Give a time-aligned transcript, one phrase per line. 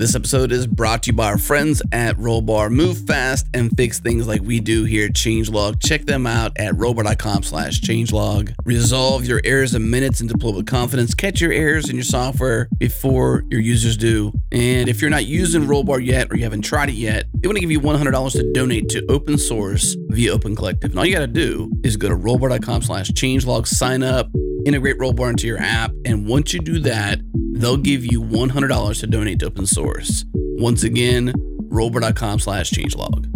[0.00, 2.70] This episode is brought to you by our friends at Rollbar.
[2.70, 5.78] Move fast and fix things like we do here at Changelog.
[5.78, 8.54] Check them out at rollbar.com slash changelog.
[8.64, 11.12] Resolve your errors in minutes and deploy with confidence.
[11.12, 14.32] Catch your errors in your software before your users do.
[14.50, 17.58] And if you're not using Rollbar yet or you haven't tried it yet, they want
[17.58, 20.92] to give you $100 to donate to open source via Open Collective.
[20.92, 24.30] And all you got to do is go to rollbar.com slash changelog, sign up,
[24.66, 25.92] integrate Rollbar into your app.
[26.04, 27.20] And once you do that,
[27.52, 30.24] they'll give you $100 to donate to open source.
[30.34, 31.32] Once again,
[31.70, 33.26] rollbar.com slash changelog.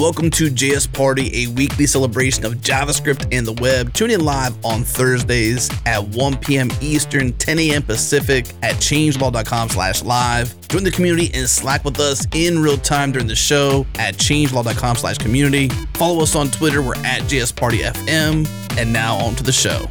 [0.00, 3.94] Welcome to JS Party, a weekly celebration of JavaScript and the web.
[3.94, 6.68] Tune in live on Thursdays at 1 p.m.
[6.80, 7.82] Eastern, 10 a.m.
[7.82, 10.52] Pacific at changelog.com slash live.
[10.66, 14.96] Join the community and Slack with us in real time during the show at changelog.com
[14.96, 15.68] slash community.
[15.94, 16.82] Follow us on Twitter.
[16.82, 18.48] We're at JS Party FM.
[18.76, 19.88] And now on to the show.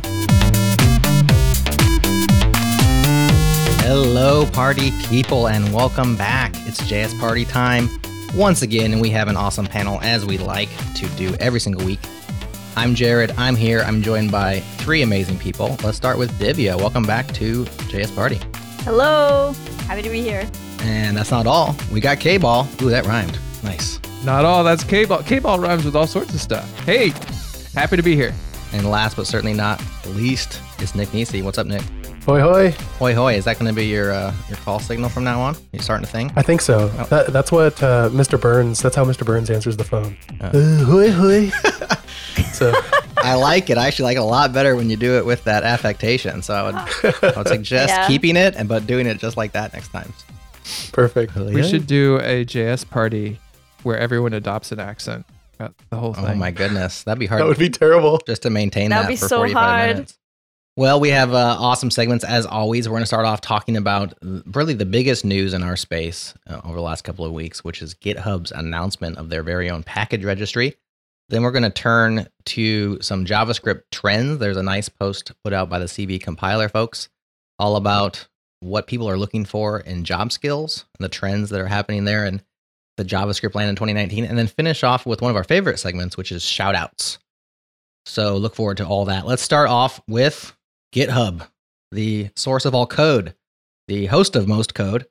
[3.87, 6.51] Hello, party people, and welcome back.
[6.67, 7.87] It's JS Party time
[8.35, 11.85] once again, and we have an awesome panel as we like to do every single
[11.85, 11.99] week.
[12.75, 13.33] I'm Jerod.
[13.37, 13.81] I'm here.
[13.81, 15.77] I'm joined by three amazing people.
[15.83, 16.75] Let's start with Divya.
[16.77, 18.39] Welcome back to JS Party.
[18.79, 19.53] Hello.
[19.87, 20.49] Happy to be here.
[20.81, 21.75] And that's not all.
[21.91, 22.81] We got Kball.
[22.81, 23.37] Ooh, that rhymed.
[23.63, 23.99] Nice.
[24.25, 24.63] Not all.
[24.63, 25.25] That's Kball.
[25.25, 26.67] K Ball rhymes with all sorts of stuff.
[26.79, 27.13] Hey,
[27.75, 28.33] happy to be here.
[28.73, 31.43] And last but certainly not least is Nick Nisi.
[31.43, 31.83] What's up, Nick?
[32.25, 32.71] Hoi hoi.
[32.99, 33.33] Hoi hoi.
[33.33, 35.57] Is that going to be your uh, your call signal from now on?
[35.73, 36.31] You starting to think?
[36.37, 36.87] I think so.
[36.87, 38.39] That, that's what uh, Mr.
[38.39, 38.81] Burns.
[38.81, 39.25] That's how Mr.
[39.25, 40.15] Burns answers the phone.
[40.39, 41.49] Uh, hoi hoi.
[42.53, 42.71] so
[43.17, 43.77] I like it.
[43.77, 46.41] I actually like it a lot better when you do it with that affectation.
[46.41, 48.07] So I would, I would suggest yeah.
[48.07, 50.13] keeping it and but doing it just like that next time.
[50.93, 51.35] Perfect.
[51.35, 53.37] We should do a JS party
[53.83, 55.25] where everyone adopts an accent.
[55.57, 56.25] The whole thing.
[56.25, 57.41] Oh my goodness, that'd be hard.
[57.41, 58.21] That would be terrible.
[58.25, 59.89] Just to maintain That'd that be for so 45 hard.
[59.89, 60.17] minutes.
[60.75, 62.89] Well, we have uh, awesome segments as always.
[62.89, 66.61] We're going to start off talking about really the biggest news in our space uh,
[66.63, 70.25] over the last couple of weeks, which is GitHub's announcement of their very own package
[70.25, 70.75] registry.
[71.29, 74.39] Then we're going to turn to some JavaScript trends.
[74.39, 77.07] There's a nice post put out by the CV compiler folks
[77.59, 78.27] all about
[78.59, 82.25] what people are looking for in job skills and the trends that are happening there
[82.25, 82.41] in
[82.97, 84.25] the JavaScript land in 2019.
[84.25, 87.19] And then finish off with one of our favorite segments, which is shoutouts.
[88.07, 89.27] So look forward to all that.
[89.27, 90.51] Let's start off with
[90.93, 91.47] GitHub,
[91.91, 93.33] the source of all code,
[93.87, 95.07] the host of most code,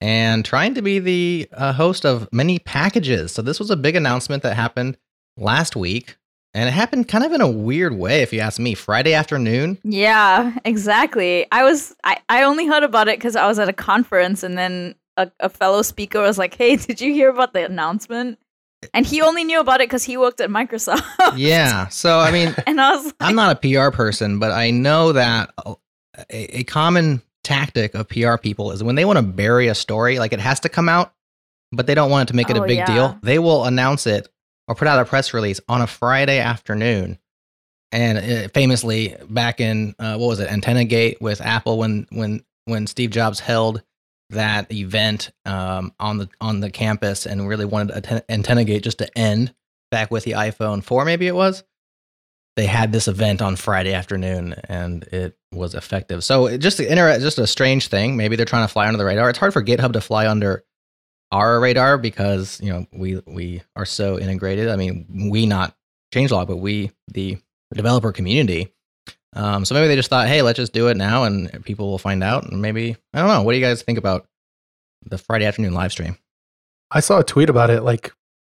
[0.00, 3.32] and trying to be the uh, host of many packages.
[3.32, 4.96] So this was a big announcement that happened
[5.36, 6.16] last week.
[6.56, 8.74] And it happened kind of in a weird way, if you ask me.
[8.74, 9.76] Friday afternoon.
[9.82, 11.46] Yeah, exactly.
[11.50, 14.56] I was I, I only heard about it because I was at a conference and
[14.56, 18.38] then a, a fellow speaker was like, Hey, did you hear about the announcement?
[18.92, 21.04] And he only knew about it because he worked at Microsoft.
[21.36, 21.88] yeah.
[21.88, 25.12] So I mean, and I was like, I'm not a PR person, but I know
[25.12, 25.76] that a,
[26.30, 30.32] a common tactic of PR people is when they want to bury a story, like
[30.32, 31.12] it has to come out,
[31.70, 32.86] but they don't want it to make it oh, a big yeah.
[32.86, 33.18] deal.
[33.22, 34.28] They will announce it
[34.66, 37.18] or put out a press release on a Friday afternoon.
[37.92, 42.44] And uh, famously, back in uh, what was it, Antenna Gate with Apple, when when
[42.64, 43.82] when Steve Jobs held
[44.30, 49.18] that event um, on the on the campus and really wanted Antenna Gate just to
[49.18, 49.54] end
[49.90, 51.62] back with the iPhone 4, maybe it was.
[52.56, 56.22] They had this event on Friday afternoon and it was effective.
[56.22, 58.16] So it just inter- just a strange thing.
[58.16, 59.28] Maybe they're trying to fly under the radar.
[59.30, 60.64] It's hard for GitHub to fly under
[61.32, 64.68] our radar because you know we we are so integrated.
[64.68, 65.76] I mean, we not
[66.12, 67.38] change changelog, but we the
[67.74, 68.72] developer community
[69.34, 71.98] um, so maybe they just thought, hey, let's just do it now and people will
[71.98, 72.50] find out.
[72.50, 73.42] And maybe, I don't know.
[73.42, 74.26] What do you guys think about
[75.04, 76.16] the Friday afternoon live stream?
[76.90, 78.12] I saw a tweet about it like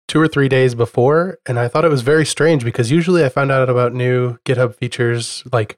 [0.07, 3.29] two or three days before, and I thought it was very strange because usually I
[3.29, 5.77] found out about new GitHub features like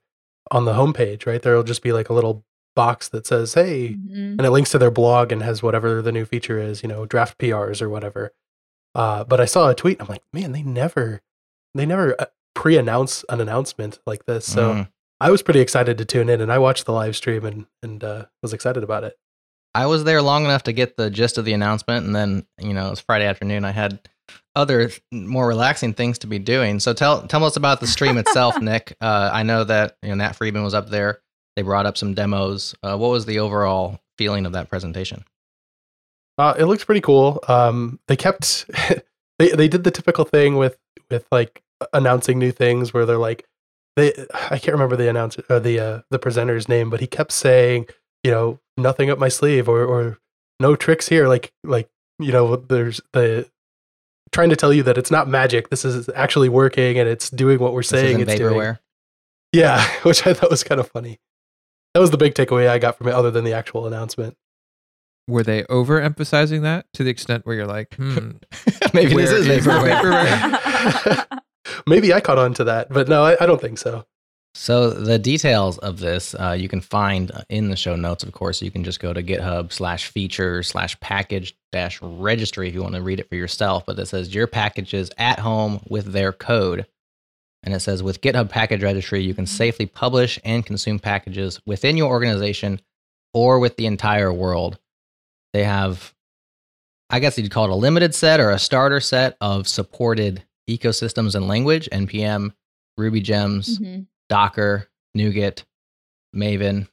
[0.51, 1.41] on the homepage, right?
[1.41, 2.45] There'll just be like a little
[2.75, 4.15] box that says, hey, mm-hmm.
[4.15, 7.05] and it links to their blog and has whatever the new feature is, you know,
[7.05, 8.31] draft PRs or whatever.
[8.93, 9.99] Uh, but I saw a tweet.
[9.99, 11.21] I'm like, man, they never,
[11.73, 12.25] they never uh,
[12.61, 14.45] pre-announce an announcement like this.
[14.45, 14.89] So mm.
[15.19, 18.03] I was pretty excited to tune in, and I watched the live stream and and
[18.03, 19.17] uh, was excited about it.
[19.73, 22.73] I was there long enough to get the gist of the announcement, and then you
[22.73, 23.65] know it was Friday afternoon.
[23.65, 24.07] I had
[24.55, 26.79] other more relaxing things to be doing.
[26.79, 28.95] So tell tell us about the stream itself, Nick.
[29.01, 31.19] Uh, I know that you know Nat Friedman was up there.
[31.55, 32.75] They brought up some demos.
[32.83, 35.23] Uh, what was the overall feeling of that presentation?
[36.37, 37.43] Uh, it looks pretty cool.
[37.47, 38.69] Um, they kept
[39.39, 40.77] they they did the typical thing with
[41.09, 43.45] with like announcing new things where they're like
[43.95, 44.13] they
[44.49, 47.87] I can't remember the announcer uh, the uh, the presenter's name, but he kept saying,
[48.23, 50.19] you know, nothing up my sleeve or or
[50.59, 51.27] no tricks here.
[51.27, 51.89] Like like
[52.19, 53.49] you know, there's the
[54.31, 55.69] trying to tell you that it's not magic.
[55.69, 58.63] This is actually working and it's doing what we're saying it's vaporware.
[58.63, 58.77] doing.
[59.53, 61.19] Yeah, which I thought was kind of funny.
[61.93, 64.37] That was the big takeaway I got from it, other than the actual announcement.
[65.27, 68.31] Were they overemphasizing that to the extent where you're like, hmm,
[68.93, 70.01] maybe this is vaporware?
[70.01, 71.39] vaporware?
[71.87, 74.05] maybe I caught on to that, but no, I, I don't think so.
[74.53, 78.23] So the details of this uh, you can find in the show notes.
[78.23, 82.73] Of course, you can just go to GitHub slash features slash package dash registry if
[82.73, 83.85] you want to read it for yourself.
[83.85, 86.85] But it says your packages at home with their code,
[87.63, 91.95] and it says with GitHub package registry you can safely publish and consume packages within
[91.95, 92.81] your organization
[93.33, 94.79] or with the entire world.
[95.53, 96.13] They have,
[97.09, 101.35] I guess you'd call it a limited set or a starter set of supported ecosystems
[101.35, 102.53] and language, npm,
[102.97, 103.79] Ruby gems.
[103.79, 105.65] Mm-hmm Docker, NuGet,
[106.33, 106.87] Maven,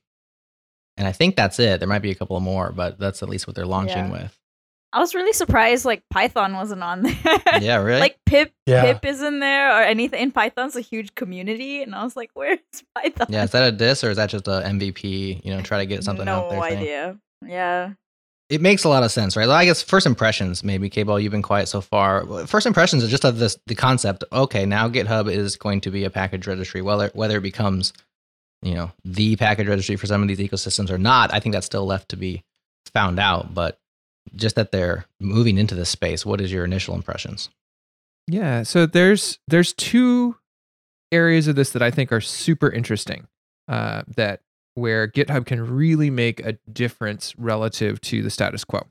[0.96, 1.78] and I think that's it.
[1.78, 4.10] There might be a couple more, but that's at least what they're launching yeah.
[4.10, 4.38] with.
[4.92, 7.16] I was really surprised like Python wasn't on there.
[7.60, 8.00] yeah, really?
[8.00, 8.82] like pip yeah.
[8.82, 10.20] pip is in there or anything.
[10.20, 12.58] In Python's a huge community and I was like, where's
[12.96, 13.28] Python?
[13.30, 15.86] Yeah, is that a diss or is that just a MVP, you know, try to
[15.86, 16.58] get something no out there?
[16.58, 17.18] No idea.
[17.40, 17.50] Thing?
[17.52, 17.92] Yeah.
[18.50, 19.48] It makes a lot of sense, right?
[19.48, 22.46] I guess first impressions, maybe Kball, you've been quiet so far.
[22.46, 24.24] First impressions are just of this the concept.
[24.32, 26.80] Okay, now GitHub is going to be a package registry.
[26.80, 27.92] Whether whether it becomes,
[28.62, 31.66] you know, the package registry for some of these ecosystems or not, I think that's
[31.66, 32.42] still left to be
[32.94, 33.52] found out.
[33.52, 33.78] But
[34.34, 37.50] just that they're moving into this space, what is your initial impressions?
[38.26, 40.36] Yeah, so there's there's two
[41.12, 43.26] areas of this that I think are super interesting.
[43.68, 44.40] Uh, that
[44.78, 48.86] where GitHub can really make a difference relative to the status quo.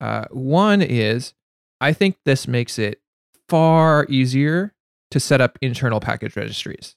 [0.00, 1.34] Uh, one is
[1.80, 3.00] I think this makes it
[3.48, 4.74] far easier
[5.10, 6.96] to set up internal package registries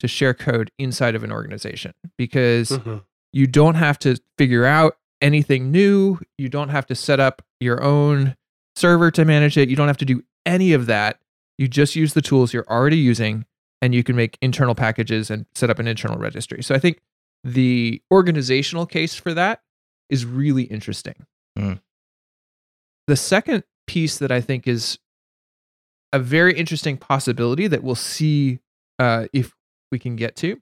[0.00, 2.98] to share code inside of an organization because mm-hmm.
[3.32, 6.18] you don't have to figure out anything new.
[6.38, 8.36] You don't have to set up your own
[8.74, 9.68] server to manage it.
[9.68, 11.18] You don't have to do any of that.
[11.58, 13.44] You just use the tools you're already using
[13.80, 16.62] and you can make internal packages and set up an internal registry.
[16.62, 17.00] So I think
[17.44, 19.60] the organizational case for that
[20.08, 21.26] is really interesting.
[21.58, 21.80] Mm.
[23.06, 24.98] The second piece that I think is
[26.12, 28.60] a very interesting possibility that we'll see
[28.98, 29.54] uh, if
[29.90, 30.60] we can get to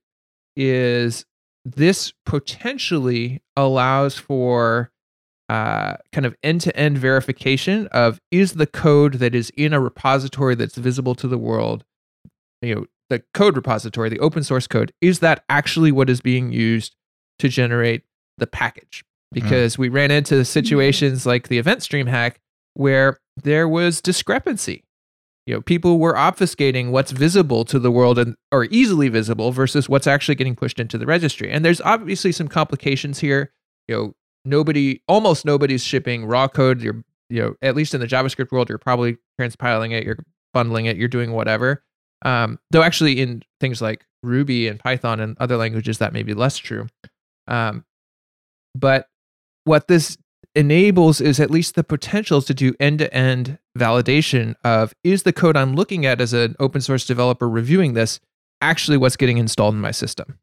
[0.56, 1.27] is
[1.65, 4.91] this potentially allows for
[5.49, 10.77] uh, kind of end-to-end verification of is the code that is in a repository that's
[10.77, 11.85] visible to the world
[12.62, 16.52] you know the code repository, the open source code, is that actually what is being
[16.52, 16.96] used
[17.40, 18.04] to generate
[18.38, 19.04] the package?
[19.34, 19.42] Mm.
[19.42, 19.78] Because mm.
[19.80, 22.40] we ran into situations like the event stream hack
[22.74, 24.84] where there was discrepancy.
[25.46, 29.88] You know, people were obfuscating what's visible to the world and or easily visible versus
[29.88, 31.50] what's actually getting pushed into the registry.
[31.50, 33.52] And there's obviously some complications here.
[33.88, 34.14] You know,
[34.44, 36.80] nobody, almost nobody's shipping raw code.
[36.80, 40.18] You're, you know, at least in the JavaScript world, you're probably transpiling it, you're
[40.54, 41.82] bundling it, you're doing whatever.
[42.22, 46.34] Um, though actually in things like Ruby and Python and other languages that may be
[46.34, 46.87] less true.
[47.49, 47.84] Um,
[48.75, 49.08] but
[49.64, 50.19] what this
[50.55, 55.75] enables is at least the potential to do end-to-end validation of is the code I'm
[55.75, 58.20] looking at as an open source developer reviewing this
[58.60, 60.39] actually what's getting installed in my system.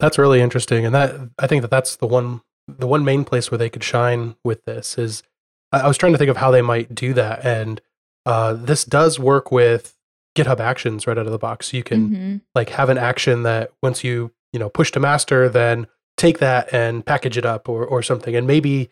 [0.00, 3.50] That's really interesting, and that I think that that's the one the one main place
[3.50, 5.22] where they could shine with this is
[5.70, 7.80] I was trying to think of how they might do that, and
[8.26, 9.96] uh, this does work with
[10.34, 11.72] GitHub Actions right out of the box.
[11.72, 12.36] You can mm-hmm.
[12.54, 15.86] like have an action that once you you know push to master, then
[16.16, 18.90] take that and package it up or or something, and maybe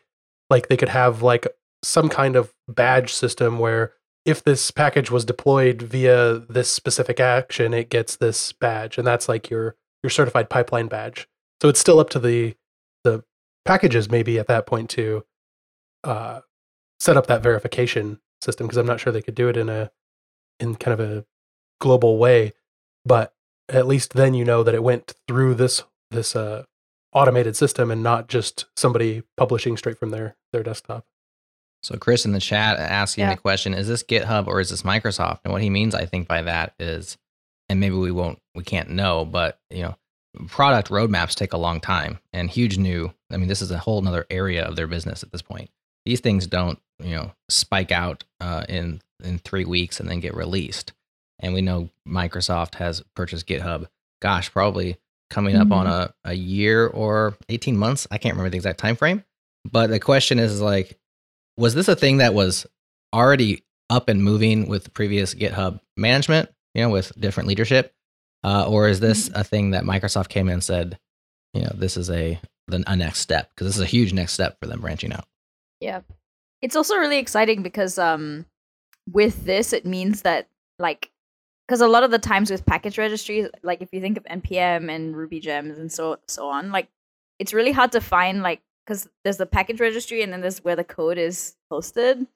[0.51, 1.47] like they could have like
[1.83, 3.93] some kind of badge system where
[4.25, 9.29] if this package was deployed via this specific action, it gets this badge, and that's
[9.29, 11.29] like your your certified pipeline badge.
[11.61, 12.55] So it's still up to the
[13.05, 13.25] the
[13.65, 15.25] packages maybe at that point to
[16.05, 16.41] uh,
[17.01, 19.91] set up that verification system because I'm not sure they could do it in a
[20.61, 21.25] in kind of a
[21.83, 22.53] global way,
[23.05, 23.35] but
[23.69, 26.65] at least then you know that it went through this this uh,
[27.12, 31.05] automated system and not just somebody publishing straight from their their desktop.
[31.83, 33.35] So Chris in the chat asking yeah.
[33.35, 35.41] the question: Is this GitHub or is this Microsoft?
[35.45, 37.19] And what he means, I think, by that is,
[37.69, 39.97] and maybe we won't, we can't know, but you know,
[40.47, 43.12] product roadmaps take a long time and huge new.
[43.33, 45.71] I mean, this is a whole other area of their business at this point.
[46.07, 50.35] These things don't, you know, spike out uh, in in three weeks and then get
[50.35, 50.93] released
[51.43, 53.87] and we know Microsoft has purchased GitHub.
[54.23, 54.97] Gosh, probably
[55.29, 55.73] coming up mm-hmm.
[55.73, 58.07] on a, a year or 18 months.
[58.11, 59.25] I can't remember the exact time frame.
[59.71, 60.99] But the question is like,
[61.57, 62.67] was this a thing that was
[63.13, 67.93] already up and moving with previous GitHub management, you know, with different leadership,
[68.45, 69.41] uh, or is this mm-hmm.
[69.41, 70.99] a thing that Microsoft came in and said,
[71.55, 74.33] you know, this is a the, a next step because this is a huge next
[74.33, 75.27] step for them branching out.
[75.81, 76.01] Yeah,
[76.61, 78.47] it's also really exciting because um,
[79.11, 81.11] with this, it means that like
[81.73, 84.95] because a lot of the times with package registries, like if you think of npm
[84.95, 86.88] and Ruby gems and so so on, like
[87.38, 90.76] it's really hard to find like because there's the package registry and then there's where
[90.76, 92.26] the code is posted,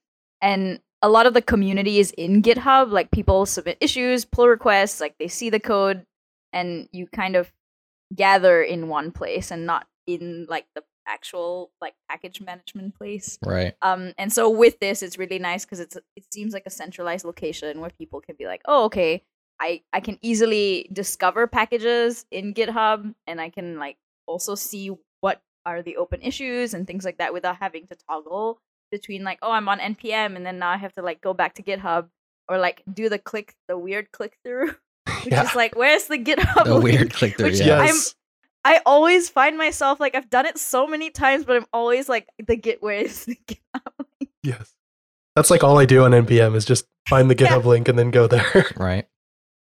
[0.40, 2.90] and a lot of the community is in GitHub.
[2.90, 6.07] Like people submit issues, pull requests, like they see the code,
[6.55, 7.52] and you kind of
[8.14, 13.39] gather in one place and not in like the actual like package management place.
[13.45, 13.75] Right.
[13.83, 17.25] Um and so with this it's really nice cuz it's it seems like a centralized
[17.25, 19.23] location where people can be like, "Oh, okay,
[19.61, 23.97] I I can easily discover packages in GitHub and I can like
[24.27, 28.61] also see what are the open issues and things like that without having to toggle
[28.91, 31.55] between like, "Oh, I'm on npm" and then now I have to like go back
[31.55, 32.09] to GitHub
[32.49, 34.69] or like do the click the weird click through
[35.25, 35.43] which yeah.
[35.45, 37.85] is like where's the GitHub the weird click through yeah.
[37.85, 38.15] yes.
[38.66, 42.26] I always find myself like I've done it so many times, but I'm always like
[42.44, 43.38] the git where is the
[44.42, 44.75] Yes.
[45.37, 47.68] That's like all I do on npm is just find the GitHub yeah.
[47.68, 48.66] link and then go there.
[48.76, 49.06] right.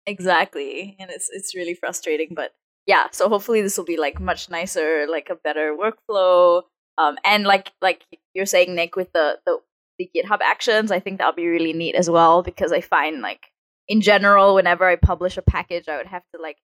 [0.06, 0.96] Exactly.
[1.00, 2.54] And it's it's really frustrating, but
[2.86, 6.62] yeah, so hopefully this will be like much nicer, like a better workflow.
[6.96, 9.58] Um and like like you're saying Nick with the the,
[9.98, 13.46] the GitHub actions, I think that'll be really neat as well because I find like
[13.88, 16.58] in general whenever I publish a package I would have to like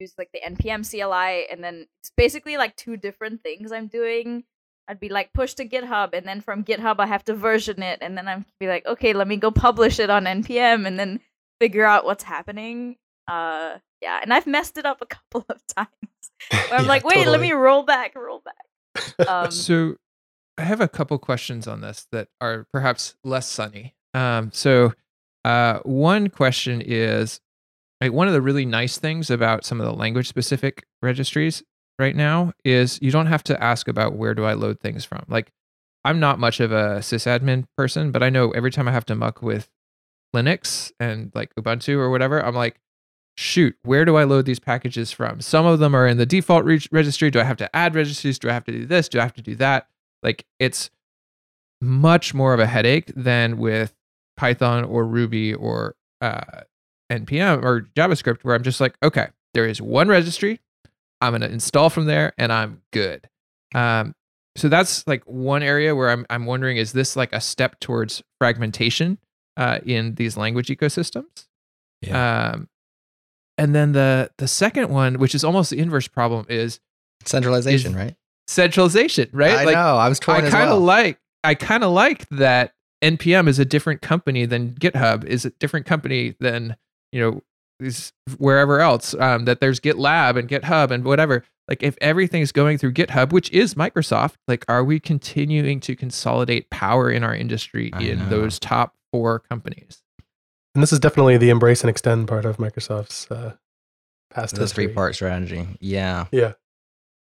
[0.00, 4.44] use like the npm CLI, and then it's basically like two different things I'm doing.
[4.88, 7.98] I'd be like push to GitHub, and then from GitHub I have to version it,
[8.02, 11.20] and then I'm be like, okay, let me go publish it on npm, and then
[11.60, 12.96] figure out what's happening.
[13.28, 15.88] Uh, yeah, and I've messed it up a couple of times.
[16.52, 17.32] I'm yeah, like, wait, totally.
[17.32, 18.54] let me roll back, roll back.
[19.28, 19.96] Um, so
[20.56, 23.94] I have a couple questions on this that are perhaps less sunny.
[24.14, 24.94] Um, so
[25.44, 27.40] uh, one question is
[28.00, 31.62] One of the really nice things about some of the language specific registries
[31.98, 35.24] right now is you don't have to ask about where do I load things from.
[35.28, 35.50] Like
[36.04, 39.14] I'm not much of a sysadmin person, but I know every time I have to
[39.14, 39.68] muck with
[40.34, 42.78] Linux and like Ubuntu or whatever, I'm like,
[43.36, 45.40] shoot, where do I load these packages from?
[45.40, 47.30] Some of them are in the default re- registry.
[47.30, 48.38] Do I have to add registries?
[48.38, 49.08] Do I have to do this?
[49.08, 49.88] Do I have to do that?
[50.22, 50.90] Like it's
[51.80, 53.94] much more of a headache than with
[54.36, 56.62] Python or Ruby or uh,
[57.10, 60.60] npm or javascript where i'm just like okay there is one registry.
[61.22, 63.26] I'm going to install from there and i'm good.
[63.74, 64.14] Um,
[64.54, 68.22] so that's like one area where I'm, I'm wondering is this like a step towards
[68.38, 69.18] fragmentation
[69.56, 71.46] uh, in these language ecosystems?
[72.02, 72.50] Yeah.
[72.52, 72.68] Um,
[73.56, 76.78] and then the the second one which is almost the inverse problem is
[77.24, 78.16] centralization is right?
[78.46, 79.52] centralization right?
[79.52, 80.80] I like, know i was trying i kind of well.
[80.80, 85.50] like i kind of like that npm is a different company than github is a
[85.50, 86.76] different company than
[87.16, 87.42] you know
[87.80, 91.44] is wherever else um, that there's GitLab and GitHub and whatever.
[91.68, 96.70] Like if everything's going through GitHub, which is Microsoft, like are we continuing to consolidate
[96.70, 98.28] power in our industry I in know.
[98.28, 100.02] those top four companies?
[100.74, 103.54] And this is definitely the embrace and extend part of Microsoft's uh,
[104.30, 105.66] past the three part strategy.
[105.80, 106.52] Yeah, yeah.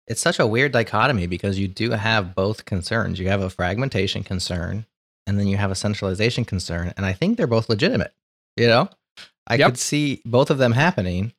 [0.07, 3.19] It's such a weird dichotomy because you do have both concerns.
[3.19, 4.85] You have a fragmentation concern,
[5.25, 8.13] and then you have a centralization concern, and I think they're both legitimate.
[8.55, 8.89] You know,
[9.47, 9.67] I yep.
[9.67, 11.33] could see both of them happening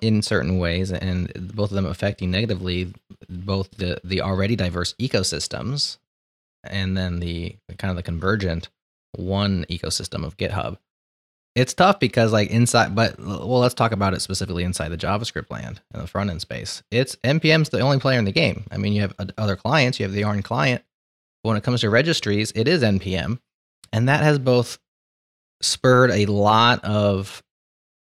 [0.00, 2.94] in certain ways and both of them affecting negatively
[3.28, 5.98] both the, the already diverse ecosystems
[6.64, 8.68] and then the kind of the convergent
[9.16, 10.78] one ecosystem of GitHub.
[11.54, 15.50] It's tough because like inside, but well, let's talk about it specifically inside the JavaScript
[15.50, 16.82] land in the front end space.
[16.90, 18.64] It's npm's the only player in the game.
[18.70, 20.82] I mean, you have other clients, you have the Yarn client.
[21.42, 23.40] But when it comes to registries, it is npm,
[23.92, 24.78] and that has both
[25.62, 27.42] spurred a lot of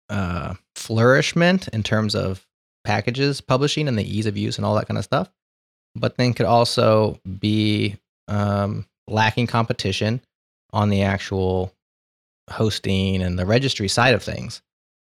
[0.09, 2.47] uh, flourishment in terms of
[2.85, 5.31] packages publishing and the ease of use and all that kind of stuff,
[5.95, 7.97] but then could also be
[8.29, 10.21] um, lacking competition
[10.73, 11.73] on the actual
[12.51, 14.63] hosting and the registry side of things.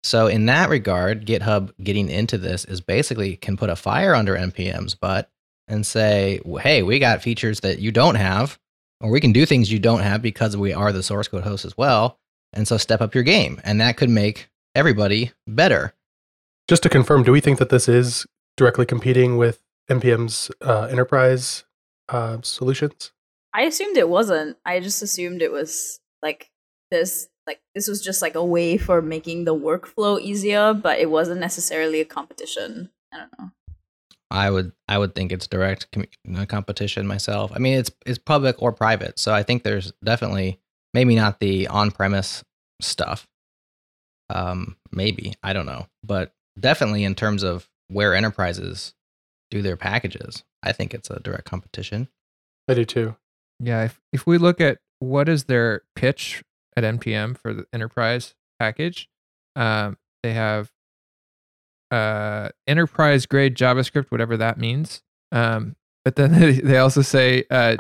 [0.04, 4.36] So in that regard, GitHub getting into this is basically can put a fire under
[4.36, 5.28] npm's butt
[5.66, 8.58] and say, "Hey, we got features that you don't have,
[9.00, 11.64] or we can do things you don't have because we are the source code host
[11.64, 12.18] as well."
[12.56, 13.60] And so step up your game.
[13.62, 15.94] And that could make everybody better.
[16.68, 21.64] Just to confirm, do we think that this is directly competing with NPM's uh, enterprise
[22.08, 23.12] uh, solutions?
[23.52, 24.56] I assumed it wasn't.
[24.64, 26.50] I just assumed it was like
[26.90, 31.10] this like this was just like a way for making the workflow easier, but it
[31.10, 32.90] wasn't necessarily a competition.
[33.12, 33.50] I don't know.
[34.30, 37.52] I would I would think it's direct com- competition myself.
[37.54, 40.58] I mean, it's it's public or private, so I think there's definitely
[40.96, 42.42] Maybe not the on-premise
[42.80, 43.26] stuff.
[44.30, 48.94] Um, maybe I don't know, but definitely in terms of where enterprises
[49.50, 52.08] do their packages, I think it's a direct competition.
[52.66, 53.14] I do too.
[53.60, 56.42] Yeah, if if we look at what is their pitch
[56.78, 59.10] at npm for the enterprise package,
[59.54, 60.72] um, they have
[61.90, 65.02] uh, enterprise grade JavaScript, whatever that means.
[65.30, 65.76] Um,
[66.06, 67.76] but then they, they also say uh,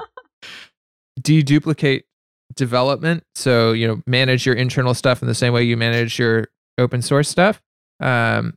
[1.18, 2.02] deduplicate
[2.54, 3.24] development.
[3.34, 6.48] So, you know, manage your internal stuff in the same way you manage your
[6.78, 7.60] open source stuff.
[8.00, 8.54] Um,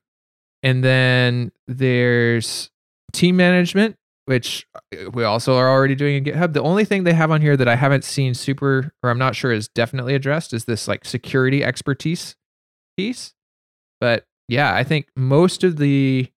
[0.64, 2.70] and then there's
[3.14, 6.54] team management, which uh, we also are already doing in GitHub.
[6.54, 9.36] The only thing they have on here that I haven't seen super, or I'm not
[9.36, 12.36] sure is definitely addressed is this like security expertise
[12.98, 13.34] piece.
[14.00, 16.30] But yeah, I think most of the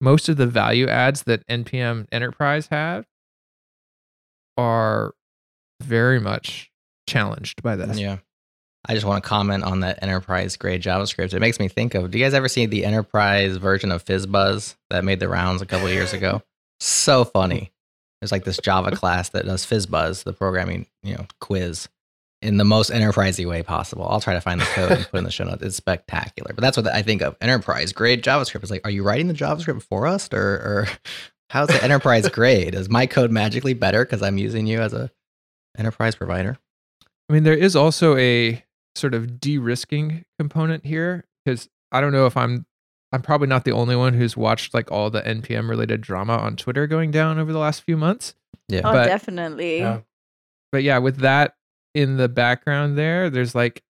[0.00, 3.06] most of the value adds that npm enterprise have
[4.58, 5.14] are
[5.80, 6.70] very much
[7.06, 7.98] challenged by this.
[7.98, 8.18] Yeah.
[8.88, 11.34] I just want to comment on that enterprise grade JavaScript.
[11.34, 14.76] It makes me think of do you guys ever see the enterprise version of FizzBuzz
[14.90, 16.42] that made the rounds a couple years ago?
[16.78, 17.72] So funny.
[18.20, 21.88] There's like this Java class that does FizzBuzz, the programming, you know, quiz
[22.42, 24.06] in the most enterprisey way possible.
[24.08, 25.62] I'll try to find the code and put in the show notes.
[25.62, 26.52] It's spectacular.
[26.54, 28.62] But that's what I think of enterprise grade JavaScript.
[28.62, 30.88] Is like, are you writing the JavaScript for us, or, or
[31.50, 32.74] how's the enterprise grade?
[32.74, 35.10] Is my code magically better because I'm using you as a
[35.78, 36.58] enterprise provider?
[37.28, 38.64] I mean, there is also a
[38.94, 42.66] sort of de-risking component here because I don't know if I'm
[43.12, 46.56] I'm probably not the only one who's watched like all the npm related drama on
[46.56, 48.34] Twitter going down over the last few months.
[48.68, 49.78] Yeah, oh, but, definitely.
[49.78, 50.00] Yeah.
[50.72, 51.56] But yeah, with that
[51.94, 53.82] in the background there, there's like,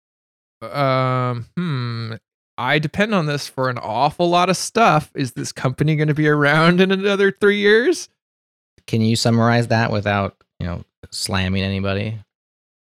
[0.62, 2.14] um, hmm,
[2.58, 5.10] I depend on this for an awful lot of stuff.
[5.14, 8.08] Is this company going to be around in another three years?
[8.86, 12.18] Can you summarize that without, you know, slamming anybody?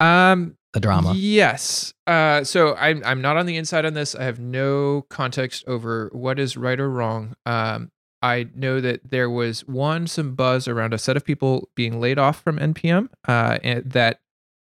[0.01, 1.15] Um, the drama.
[1.15, 1.93] Yes.
[2.07, 4.15] Uh, so I'm I'm not on the inside on this.
[4.15, 7.35] I have no context over what is right or wrong.
[7.47, 12.01] Um, I know that there was one some buzz around a set of people being
[12.01, 14.21] laid off from npm, uh, and that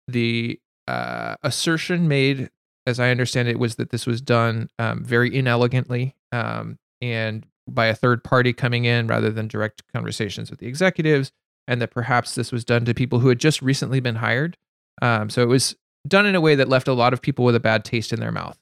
[0.07, 2.49] the uh, assertion made,
[2.87, 7.85] as I understand it, was that this was done um, very inelegantly um, and by
[7.85, 11.31] a third party coming in rather than direct conversations with the executives,
[11.67, 14.57] and that perhaps this was done to people who had just recently been hired.
[15.01, 15.75] Um, so it was
[16.07, 18.19] done in a way that left a lot of people with a bad taste in
[18.19, 18.57] their mouth.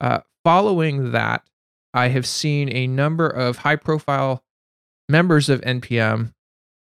[0.00, 1.42] Uh, following that,
[1.94, 4.42] I have seen a number of high profile
[5.08, 6.32] members of NPM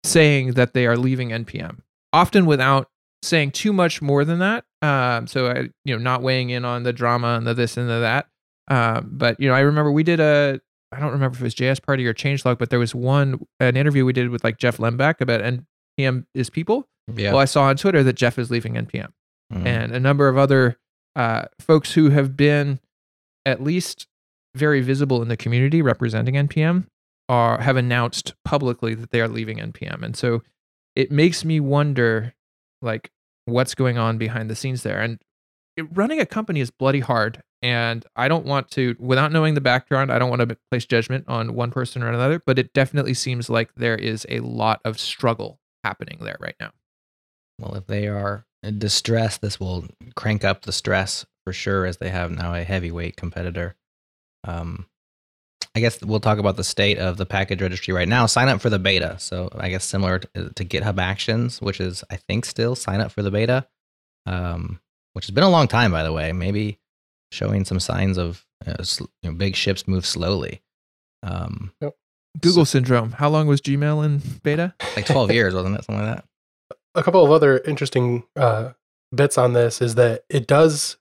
[0.03, 1.79] saying that they are leaving NPM,
[2.13, 2.89] often without
[3.23, 4.65] saying too much more than that.
[4.81, 7.89] Um, so I, you know, not weighing in on the drama and the this and
[7.89, 8.27] the that.
[8.67, 10.61] Um, but you know, I remember we did a,
[10.91, 13.77] I don't remember if it was JS Party or Changelog, but there was one an
[13.77, 16.87] interview we did with like Jeff Lembeck about NPM is people.
[17.13, 17.31] Yeah.
[17.31, 19.11] Well, I saw on Twitter that Jeff is leaving NPM,
[19.53, 19.67] mm-hmm.
[19.67, 20.77] and a number of other
[21.15, 22.79] uh, folks who have been
[23.45, 24.07] at least
[24.55, 26.87] very visible in the community representing NPM
[27.29, 30.43] are have announced publicly that they are leaving NPM, and so
[30.95, 32.33] it makes me wonder
[32.81, 33.11] like
[33.45, 34.99] what's going on behind the scenes there.
[34.99, 35.21] And
[35.91, 37.43] running a company is bloody hard.
[37.63, 41.25] And I don't want to, without knowing the background, I don't want to place judgment
[41.27, 44.99] on one person or another, but it definitely seems like there is a lot of
[44.99, 46.71] struggle happening there right now.
[47.59, 51.97] Well, if they are in distress, this will crank up the stress for sure, as
[51.97, 53.75] they have now a heavyweight competitor.
[54.43, 54.87] Um,
[55.75, 58.25] I guess we'll talk about the state of the package registry right now.
[58.25, 59.15] Sign up for the beta.
[59.19, 63.11] So I guess similar to, to GitHub Actions, which is I think still sign up
[63.11, 63.67] for the beta,
[64.25, 64.79] um,
[65.13, 66.31] which has been a long time by the way.
[66.31, 66.79] Maybe
[67.31, 70.61] showing some signs of uh, sl- you know, big ships move slowly.
[71.23, 71.95] Um, yep.
[72.39, 73.11] Google so, syndrome.
[73.13, 74.73] How long was Gmail in beta?
[74.95, 75.85] Like twelve years, wasn't it?
[75.85, 76.25] Something like that.
[76.95, 78.71] A couple of other interesting uh,
[79.13, 80.97] bits on this is that it does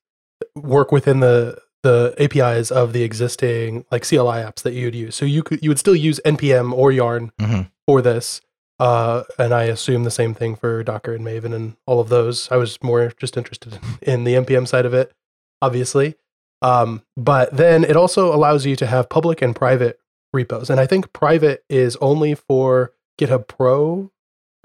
[0.54, 5.14] work within the the APIs of the existing like CLI apps that you'd use.
[5.14, 7.62] So you could you would still use npm or yarn mm-hmm.
[7.86, 8.40] for this.
[8.80, 12.50] Uh, and I assume the same thing for Docker and Maven and all of those.
[12.50, 15.12] I was more just interested in the npm side of it,
[15.60, 16.14] obviously.
[16.62, 20.00] Um, but then it also allows you to have public and private
[20.32, 24.10] repos, and I think private is only for GitHub Pro.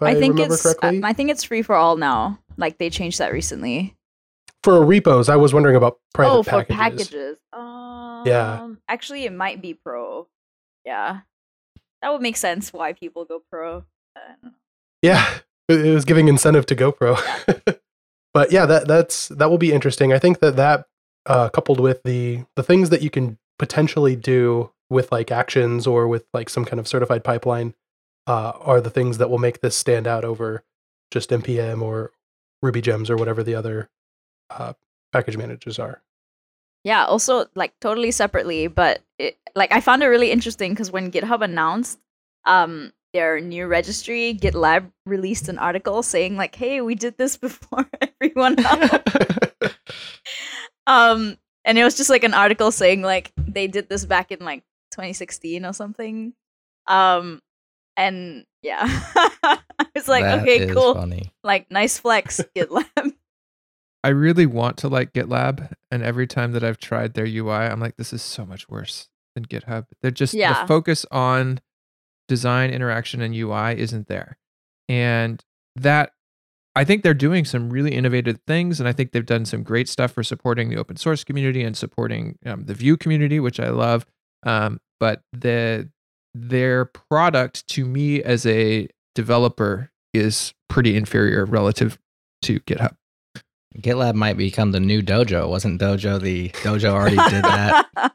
[0.01, 2.39] I, I, think it's I think it's free for all now.
[2.57, 3.95] Like they changed that recently
[4.65, 6.47] for repos, I was wondering about private packages.
[6.47, 7.07] oh, for packages.
[7.07, 7.37] packages.
[7.53, 8.69] Um, yeah.
[8.89, 10.27] Actually, it might be pro.
[10.83, 11.19] Yeah.
[12.01, 13.85] That would make sense why people go pro.
[15.01, 17.19] Yeah, it was giving incentive to GoPro.
[18.33, 20.13] but yeah, that that's that will be interesting.
[20.13, 20.87] I think that that
[21.25, 26.07] uh, coupled with the the things that you can potentially do with like actions or
[26.07, 27.73] with like some kind of certified pipeline
[28.27, 30.63] uh, are the things that will make this stand out over
[31.11, 32.11] just npm or
[32.61, 33.89] ruby gems or whatever the other
[34.49, 34.73] uh,
[35.11, 36.01] package managers are.
[36.83, 41.11] Yeah, also like totally separately, but it, like I found it really interesting because when
[41.11, 41.99] GitHub announced
[42.45, 47.87] um their new registry, GitLab released an article saying like, "Hey, we did this before
[48.01, 48.91] everyone else."
[50.87, 54.39] um, and it was just like an article saying like they did this back in
[54.39, 56.33] like 2016 or something.
[56.87, 57.41] Um,
[57.97, 58.83] and yeah,
[59.95, 61.31] it's like That okay, cool, Funny.
[61.43, 63.13] like nice flex, GitLab.
[64.03, 67.79] I really want to like GitLab, and every time that I've tried their UI, I'm
[67.79, 69.85] like, this is so much worse than GitHub.
[70.01, 70.61] They're just Yeah.
[70.61, 71.59] the focus on
[72.27, 74.37] design, interaction, and UI isn't there,
[74.87, 75.43] and
[75.75, 76.11] that
[76.75, 79.87] I think they're doing some really innovative things, and I think they've done some great
[79.87, 83.69] stuff for supporting the open source community and supporting um, the Vue community, which I
[83.69, 84.05] love.
[84.43, 85.89] Um, but the
[86.33, 91.97] their product to me as a developer is pretty inferior relative
[92.41, 92.95] to GitHub.
[93.77, 95.49] GitLab might become the new Dojo.
[95.49, 97.85] Wasn't Dojo the Dojo already did that?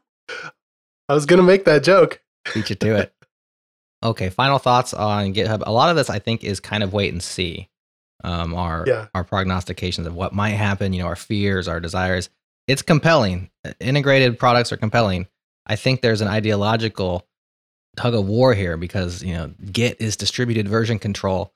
[1.09, 2.20] I was gonna make that joke.
[2.55, 3.14] Beat you to it.
[4.03, 5.63] Okay, final thoughts on GitHub.
[5.67, 7.69] A lot of this, I think, is kind of wait and see.
[8.23, 9.07] Um, our Yeah.
[9.15, 10.93] our prognostications of what might happen.
[10.93, 12.29] You know, our fears, our desires.
[12.67, 13.51] It's compelling.
[13.81, 15.27] Integrated products are compelling.
[15.67, 17.27] I think there's an ideological
[17.97, 21.53] tug of war here because you know Git is distributed version control,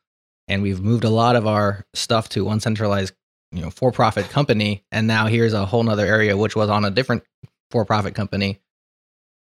[0.49, 3.15] and we've moved a lot of our stuff to one centralized,
[3.53, 6.91] you know, for-profit company, and now here's a whole nother area which was on a
[6.91, 7.23] different
[7.71, 8.59] for-profit company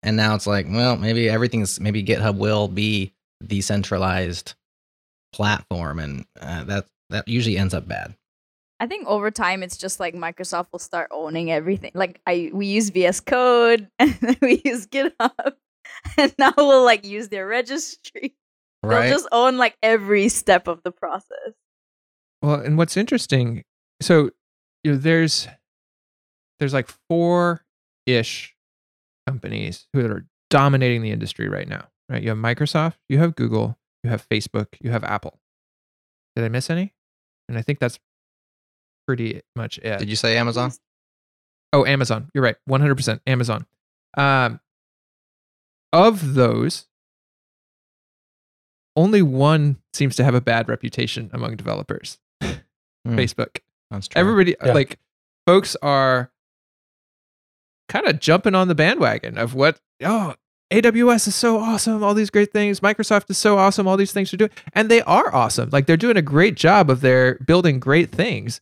[0.07, 3.11] and now it's like, well, maybe everything's maybe GitHub will be
[3.45, 4.53] decentralized
[5.33, 8.15] platform, and uh, that that usually ends up bad.
[8.79, 11.91] I think over time it's just like Microsoft will start owning everything.
[11.93, 15.55] Like I we use VS Code and we use GitHub
[16.17, 18.33] and now we'll like use their registry.
[18.83, 19.09] Right?
[19.09, 21.53] They'll just own like every step of the process.
[22.41, 23.65] Well, and what's interesting,
[24.01, 24.29] so
[24.85, 25.49] you know, there's
[26.59, 27.65] there's like four
[28.05, 28.55] ish
[29.27, 31.87] companies who are dominating the industry right now.
[32.09, 32.23] Right?
[32.23, 35.37] You have Microsoft, you have Google, you have Facebook, you have Apple.
[36.35, 36.93] Did I miss any?
[37.49, 37.99] And I think that's
[39.07, 39.99] pretty much it.
[39.99, 40.71] Did you say Amazon?
[41.73, 42.29] Oh, Amazon.
[42.33, 42.55] You're right.
[42.69, 43.65] 100% Amazon.
[44.17, 44.59] Um,
[45.91, 46.85] of those,
[48.95, 52.55] only one seems to have a bad reputation among developers Hmm,
[53.17, 53.59] Facebook.
[53.91, 54.19] That's true.
[54.19, 54.73] Everybody, Yeah.
[54.73, 54.97] like,
[55.45, 56.31] folks are
[57.89, 60.35] kind of jumping on the bandwagon of what, oh,
[60.71, 62.81] AWS is so awesome, all these great things.
[62.81, 64.51] Microsoft is so awesome, all these things they're doing.
[64.73, 65.69] And they are awesome.
[65.71, 68.59] Like, they're doing a great job of their building great things.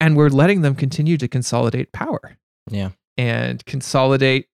[0.00, 2.38] And we're letting them continue to consolidate power
[2.70, 2.90] yeah.
[3.16, 4.48] and consolidate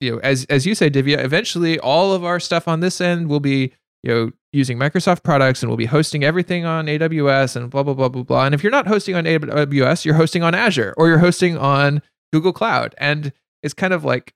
[0.00, 3.28] you know as as you say divya eventually all of our stuff on this end
[3.28, 7.70] will be you know using microsoft products and we'll be hosting everything on aws and
[7.70, 10.54] blah blah blah blah blah and if you're not hosting on aws you're hosting on
[10.54, 12.00] azure or you're hosting on
[12.32, 14.34] google cloud and it's kind of like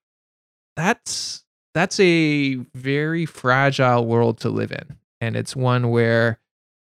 [0.77, 6.39] that's that's a very fragile world to live in and it's one where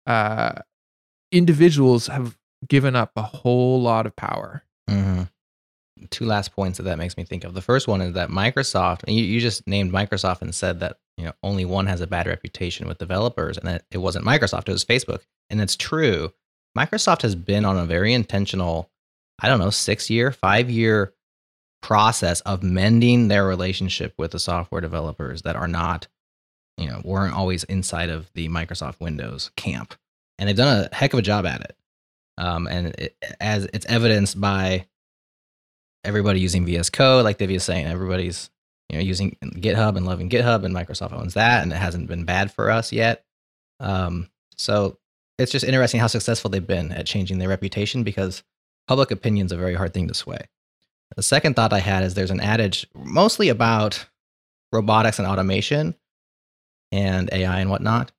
[0.07, 0.53] uh
[1.33, 2.37] individuals have
[2.69, 5.23] given up a whole lot of power Mm-hmm.
[6.11, 7.55] Two last points that that makes me think of.
[7.55, 10.97] The first one is that Microsoft, and you, you just named Microsoft and said that
[11.17, 14.69] you know only one has a bad reputation with developers, and that it wasn't Microsoft,
[14.69, 15.21] it was Facebook,
[15.51, 16.33] and it's true.
[16.77, 18.91] Microsoft has been on a very intentional,
[19.41, 21.15] I don't know, six year, five year
[21.83, 26.09] process of mending their relationship with the software developers that are not,
[26.77, 29.95] you know, weren't always inside of the Microsoft Windows camp,
[30.39, 31.77] and they've done a heck of a job at it.
[32.39, 34.87] Um, and it, as it's evidenced by
[36.05, 38.51] everybody using VS Code, like Divya is saying, everybody's
[38.89, 42.25] you know using GitHub and loving GitHub, and Microsoft owns that, and it hasn't been
[42.25, 43.25] bad for us yet.
[43.79, 44.99] Um, so
[45.39, 48.43] it's just interesting how successful they've been at changing their reputation because
[48.91, 50.49] public opinion is a very hard thing to sway.
[51.15, 54.05] The second thought I had is there's an adage mostly about
[54.73, 55.95] robotics and automation
[56.91, 58.11] and AI and whatnot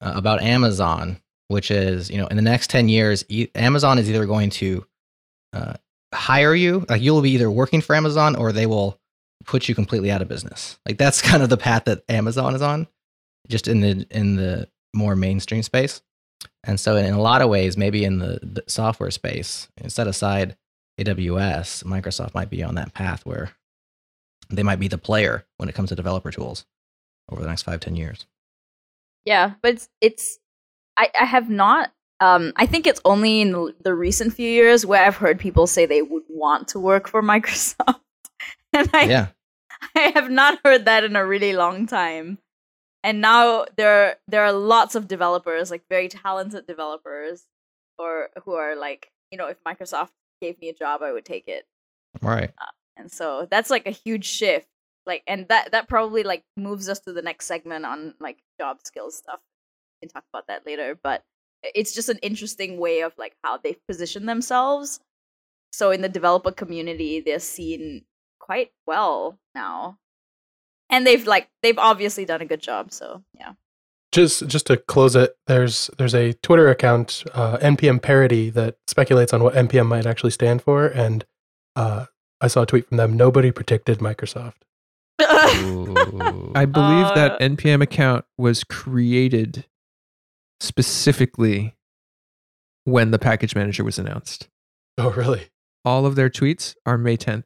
[0.00, 4.08] uh, about Amazon, which is you know in the next ten years, e- Amazon is
[4.08, 4.86] either going to
[5.52, 5.74] uh,
[6.14, 9.00] hire you, like you'll be either working for Amazon or they will
[9.46, 10.78] put you completely out of business.
[10.86, 12.86] Like that's kind of the path that Amazon is on,
[13.48, 16.02] just in the in the more mainstream space.
[16.64, 20.06] And so, in, in a lot of ways, maybe in the, the software space, set
[20.06, 20.56] aside
[21.00, 23.52] AWS, Microsoft might be on that path where
[24.50, 26.66] they might be the player when it comes to developer tools
[27.30, 28.26] over the next five, ten years.
[29.24, 30.38] Yeah, but it's, it's
[30.96, 34.84] I, I have not um I think it's only in the, the recent few years
[34.84, 38.00] where I've heard people say they would want to work for Microsoft.
[38.72, 39.26] and I yeah,
[39.96, 42.38] I have not heard that in a really long time.
[43.02, 47.46] And now there there are lots of developers, like very talented developers,
[47.98, 50.10] or who are like, you know, if Microsoft
[50.42, 51.66] gave me a job, I would take it.
[52.20, 52.50] Right.
[52.58, 54.68] Uh, and so that's like a huge shift.
[55.06, 58.78] Like, and that that probably like moves us to the next segment on like job
[58.84, 59.40] skills stuff.
[60.00, 61.24] We can talk about that later, but
[61.62, 65.00] it's just an interesting way of like how they've positioned themselves.
[65.72, 68.04] So in the developer community, they're seen
[68.40, 69.98] quite well now,
[70.90, 72.92] and they've like they've obviously done a good job.
[72.92, 73.52] So yeah
[74.12, 79.32] just just to close it, there's there's a Twitter account, uh, npm parody, that speculates
[79.32, 81.24] on what npm might actually stand for, and
[81.76, 82.06] uh,
[82.40, 83.16] I saw a tweet from them.
[83.16, 84.54] Nobody predicted Microsoft.
[85.20, 89.66] I believe uh, that npm account was created
[90.60, 91.76] specifically
[92.84, 94.48] when the package manager was announced.
[94.98, 95.48] Oh, really?
[95.84, 97.44] All of their tweets are May 10th.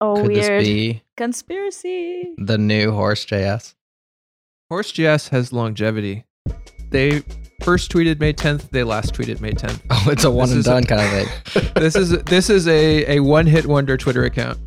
[0.00, 0.60] Oh, Could weird.
[0.60, 2.34] this be conspiracy?
[2.38, 3.74] The new Horse.js?
[4.70, 6.24] Horse.js has longevity.
[6.88, 7.22] They
[7.62, 8.70] first tweeted May 10th.
[8.70, 9.82] They last tweeted May 10th.
[9.90, 11.72] Oh, it's a one this and done a, kind of thing.
[11.74, 14.58] this is this is a, a one hit wonder Twitter account.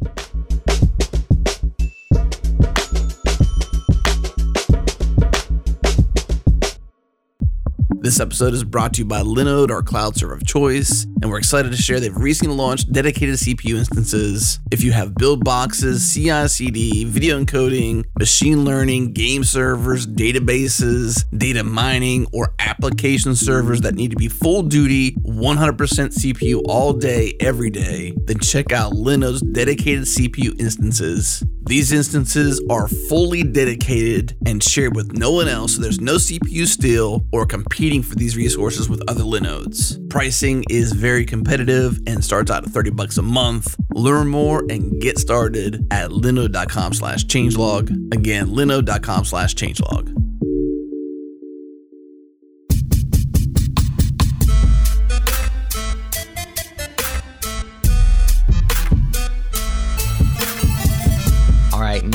[8.03, 11.37] This episode is brought to you by Linode, our cloud server of choice, and we're
[11.37, 14.59] excited to share they've recently launched dedicated CPU instances.
[14.71, 21.63] If you have build boxes, CI CD, video encoding, machine learning, game servers, databases, data
[21.63, 27.69] mining, or application servers that need to be full duty, 100% CPU all day, every
[27.69, 31.41] day, then check out Linode's dedicated CPU instances.
[31.65, 36.67] These instances are fully dedicated and shared with no one else, so there's no CPU
[36.67, 39.97] steal or competing for these resources with other Linodes.
[40.10, 43.78] Pricing is very competitive and starts out at 30 bucks a month.
[43.93, 48.13] Learn more and get started at linode.com slash changelog.
[48.13, 50.22] Again, linode.com slash changelog.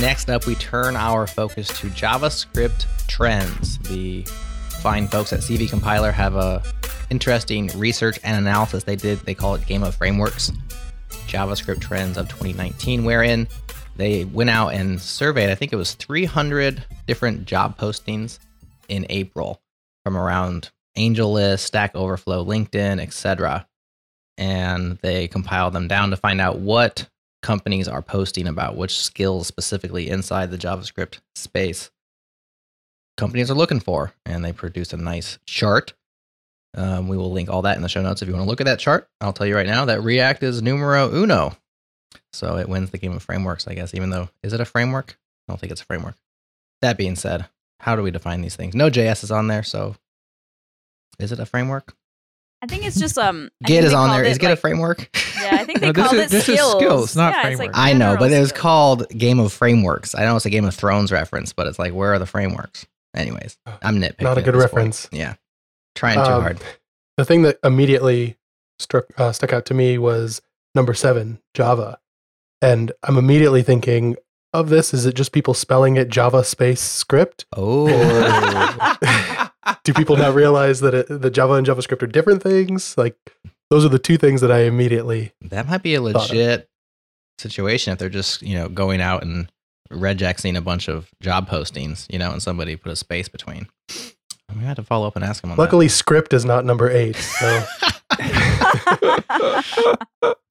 [0.00, 3.78] Next up, we turn our focus to JavaScript trends.
[3.78, 4.22] The
[4.80, 6.62] fine folks at CV Compiler have a
[7.10, 9.18] interesting research and analysis they did.
[9.20, 10.52] They call it Game of Frameworks,
[11.26, 13.48] JavaScript trends of 2019, wherein
[13.96, 18.38] they went out and surveyed, I think it was 300 different job postings
[18.88, 19.60] in April
[20.04, 23.66] from around AngelList, Stack Overflow, LinkedIn, etc.
[24.36, 27.08] And they compiled them down to find out what
[27.42, 31.90] companies are posting about, which skills specifically inside the JavaScript space
[33.16, 34.12] companies are looking for.
[34.24, 35.92] And they produce a nice chart.
[36.74, 38.60] Um, we will link all that in the show notes if you want to look
[38.60, 39.08] at that chart.
[39.20, 41.56] I'll tell you right now that React is numero uno.
[42.32, 45.18] So it wins the game of frameworks, I guess, even though, is it a framework?
[45.48, 46.14] I don't think it's a framework.
[46.82, 47.48] That being said,
[47.80, 48.74] how do we define these things?
[48.74, 49.96] Node.js is on there, so
[51.18, 51.94] is it a framework?
[52.60, 53.50] I think it's just um.
[53.64, 54.24] Git is on there.
[54.24, 55.10] Is Git like, a framework?
[55.68, 56.74] Yeah, I think they no, called is, it this skills.
[56.74, 57.66] Is skills, not yeah, framework.
[57.68, 60.14] Like I know, but it was called Game of Frameworks.
[60.14, 62.86] I know it's a Game of Thrones reference, but it's like, where are the frameworks?
[63.14, 64.22] Anyways, I'm nitpicking.
[64.22, 65.06] Not a good reference.
[65.06, 65.20] Point.
[65.20, 65.34] Yeah,
[65.94, 66.58] trying too um, hard.
[67.16, 68.36] The thing that immediately
[68.78, 70.40] struck uh, stuck out to me was
[70.74, 71.98] number seven, Java,
[72.62, 74.16] and I'm immediately thinking
[74.52, 74.94] of this.
[74.94, 77.46] Is it just people spelling it Java space script?
[77.56, 77.88] Oh.
[79.84, 82.96] do people now realize that it, the Java and JavaScript are different things?
[82.96, 83.16] Like
[83.70, 86.68] those are the two things that I immediately that might be a legit
[87.38, 89.50] situation if they're just you know going out and
[89.90, 93.68] regexing a bunch of job postings, you know, and somebody put a space between.
[94.54, 95.54] We had to follow up and ask them.
[95.56, 95.92] Luckily, that.
[95.92, 97.16] script is not number eight.
[97.16, 97.64] So.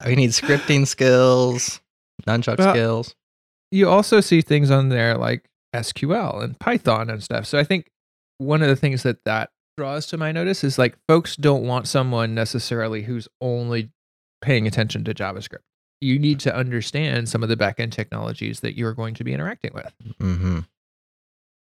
[0.05, 1.81] we need scripting skills,
[2.27, 3.15] nunchuck well, skills.
[3.71, 7.45] You also see things on there like SQL and Python and stuff.
[7.45, 7.89] So I think
[8.37, 11.87] one of the things that that draws to my notice is like folks don't want
[11.87, 13.91] someone necessarily who's only
[14.41, 15.63] paying attention to JavaScript.
[16.01, 19.71] You need to understand some of the backend technologies that you're going to be interacting
[19.73, 19.93] with.
[20.19, 20.59] Mm-hmm.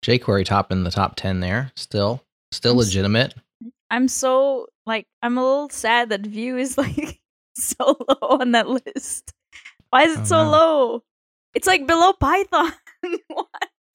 [0.04, 3.34] jQuery top in the top 10 there, still, still I'm legitimate.
[3.90, 7.20] I'm so like, I'm a little sad that Vue is like
[7.54, 9.32] so low on that list.
[9.90, 10.50] Why is it oh, so no.
[10.50, 11.02] low?
[11.54, 12.72] It's like below Python.
[13.28, 13.46] what?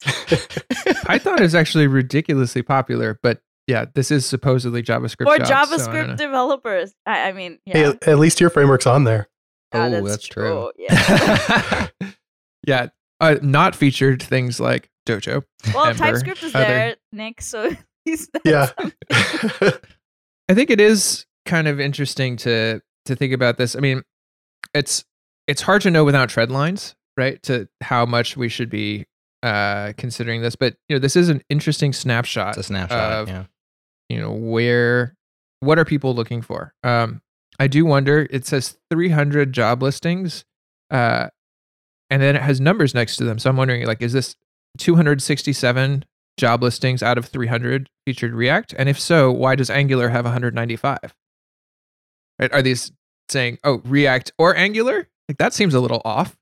[1.06, 6.16] Python is actually ridiculously popular, but yeah, this is supposedly JavaScript for jobs, JavaScript so
[6.16, 6.94] developers.
[7.06, 7.94] I, I, mean, yeah.
[7.94, 9.28] Hey, at least your framework's on there.
[9.72, 10.72] Oh, that's, that's, true.
[10.76, 10.86] true.
[10.88, 11.88] Yeah,
[12.68, 12.88] yeah.
[13.20, 15.44] Uh, not featured things like Dojo.
[15.74, 16.66] Well, Ember, TypeScript is other...
[16.66, 17.42] there, Nick.
[17.42, 17.72] So
[18.06, 18.70] he's yeah.
[19.12, 23.76] I think it is kind of interesting to to think about this.
[23.76, 24.04] I mean,
[24.74, 25.06] it's
[25.48, 27.42] it's hard to know without tread lines, right?
[27.44, 29.06] To how much we should be
[29.44, 32.50] uh, considering this, but you know, this is an interesting snapshot.
[32.50, 33.46] It's a snapshot of yeah.
[34.10, 35.16] You know where
[35.60, 36.74] what are people looking for.
[36.84, 37.22] Um,
[37.60, 38.28] I do wonder.
[38.30, 40.46] It says 300 job listings,
[40.92, 41.30] uh,
[42.10, 43.40] and then it has numbers next to them.
[43.40, 44.36] So I'm wondering, like, is this
[44.78, 46.06] 267
[46.38, 48.76] job listings out of 300 featured React?
[48.78, 51.16] And if so, why does Angular have 195?
[52.40, 52.54] Right?
[52.54, 52.92] Are these
[53.30, 55.08] saying, oh, React or Angular?
[55.30, 56.36] Like that seems a little off.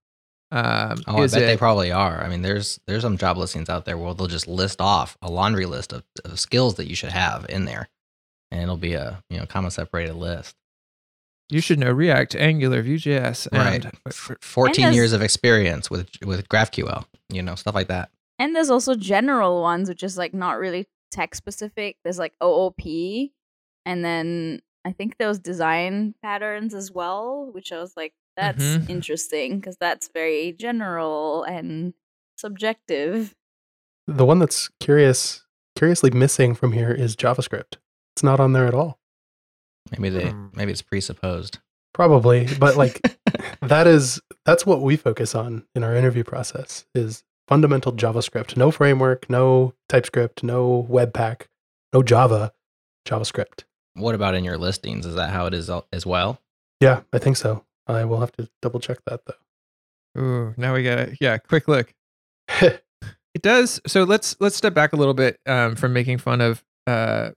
[0.54, 2.24] Um, oh, I bet it, they probably are.
[2.24, 5.32] I mean, there's there's some job listings out there where they'll just list off a
[5.32, 7.90] laundry list of, of skills that you should have in there,
[8.52, 10.56] and it'll be a you know comma separated list.
[11.50, 14.38] You should know React, Angular, Vue.js, and right.
[14.42, 17.04] fourteen and years of experience with with GraphQL.
[17.30, 18.12] You know stuff like that.
[18.38, 21.98] And there's also general ones, which is like not really tech specific.
[22.04, 23.32] There's like OOP,
[23.88, 28.92] and then I think those design patterns as well, which I was like, that's mm-hmm.
[28.92, 31.94] interesting because that's very general and
[32.38, 33.36] subjective.
[34.08, 37.78] The one that's curious, curiously missing from here is JavaScript.
[38.16, 39.00] It's not on there at all.
[39.92, 40.48] Maybe they, hmm.
[40.54, 41.60] maybe it's presupposed.
[41.94, 43.02] Probably, but like
[43.62, 48.58] that is that's what we focus on in our interview process is fundamental JavaScript.
[48.58, 51.44] No framework, no TypeScript, no Webpack,
[51.94, 52.52] no Java,
[53.08, 53.64] JavaScript.
[53.96, 55.06] What about in your listings?
[55.06, 56.40] Is that how it is as well?
[56.80, 57.64] Yeah, I think so.
[57.88, 60.22] I will have to double check that though.
[60.22, 61.18] Ooh, now we got it.
[61.20, 61.94] Yeah, quick look.
[62.62, 63.82] it does.
[63.88, 67.32] So let's let's step back a little bit um, from making fun of uh,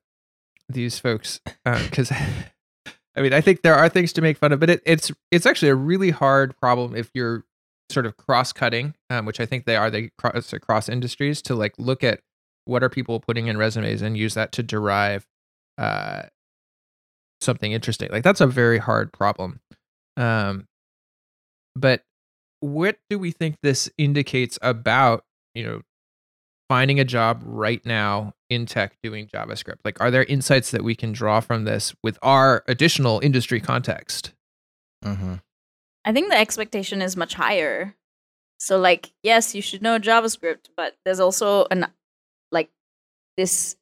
[0.68, 2.18] these folks because um,
[3.16, 5.46] I mean I think there are things to make fun of, but it, it's it's
[5.46, 7.44] actually a really hard problem if you're
[7.90, 9.90] sort of cross cutting, um, which I think they are.
[9.90, 12.20] They cross across industries to like look at
[12.64, 15.26] what are people putting in resumes and use that to derive
[15.78, 16.22] uh,
[17.40, 18.10] something interesting.
[18.10, 19.60] Like that's a very hard problem.
[20.16, 20.66] Um,
[21.74, 22.02] but
[22.60, 25.24] what do we think this indicates about
[25.54, 25.82] you know
[26.68, 29.78] finding a job right now in tech doing JavaScript?
[29.84, 34.32] Like, are there insights that we can draw from this with our additional industry context?
[35.04, 35.34] Mm-hmm.
[36.04, 37.94] I think the expectation is much higher.
[38.58, 41.86] So, like, yes, you should know JavaScript, but there's also an
[42.50, 42.70] like
[43.36, 43.76] this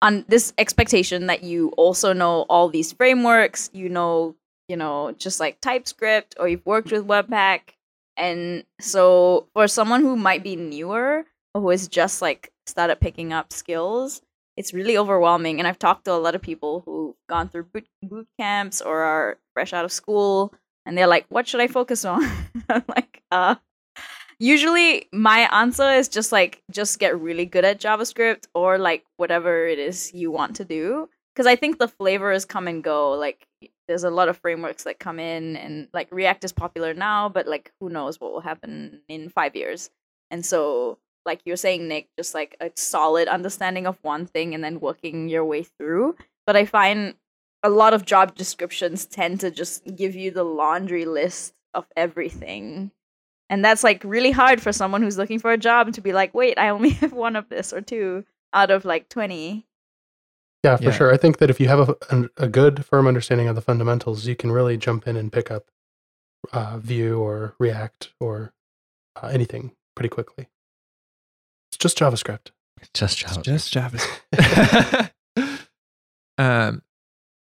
[0.00, 4.36] on this expectation that you also know all these frameworks, you know
[4.68, 7.74] you know, just like TypeScript or you've worked with Webpack.
[8.16, 13.32] And so for someone who might be newer or who is just like started picking
[13.32, 14.22] up skills,
[14.56, 15.58] it's really overwhelming.
[15.58, 19.02] And I've talked to a lot of people who've gone through boot, boot camps or
[19.02, 22.22] are fresh out of school and they're like, what should I focus on?
[22.68, 23.56] I'm like, uh,
[24.38, 29.66] usually my answer is just like, just get really good at JavaScript or like whatever
[29.66, 31.08] it is you want to do.
[31.34, 33.12] Cause I think the flavors come and go.
[33.12, 33.46] Like
[33.92, 37.46] there's a lot of frameworks that come in and like react is popular now but
[37.46, 39.90] like who knows what will happen in five years.
[40.30, 44.64] And so like you're saying nick just like a solid understanding of one thing and
[44.64, 46.16] then working your way through.
[46.46, 47.16] But i find
[47.62, 52.92] a lot of job descriptions tend to just give you the laundry list of everything.
[53.50, 56.32] And that's like really hard for someone who's looking for a job to be like
[56.32, 58.24] wait i only have one of this or two
[58.54, 59.66] out of like 20
[60.62, 60.90] yeah, for yeah.
[60.90, 61.12] sure.
[61.12, 64.26] I think that if you have a, a, a, good, firm understanding of the fundamentals,
[64.26, 65.66] you can really jump in and pick up
[66.52, 68.52] uh, Vue or React or
[69.20, 70.48] uh, anything pretty quickly.
[71.70, 72.50] It's just JavaScript.
[72.94, 73.44] Just JavaScript.
[73.44, 75.10] Just JavaScript.
[76.38, 76.82] um,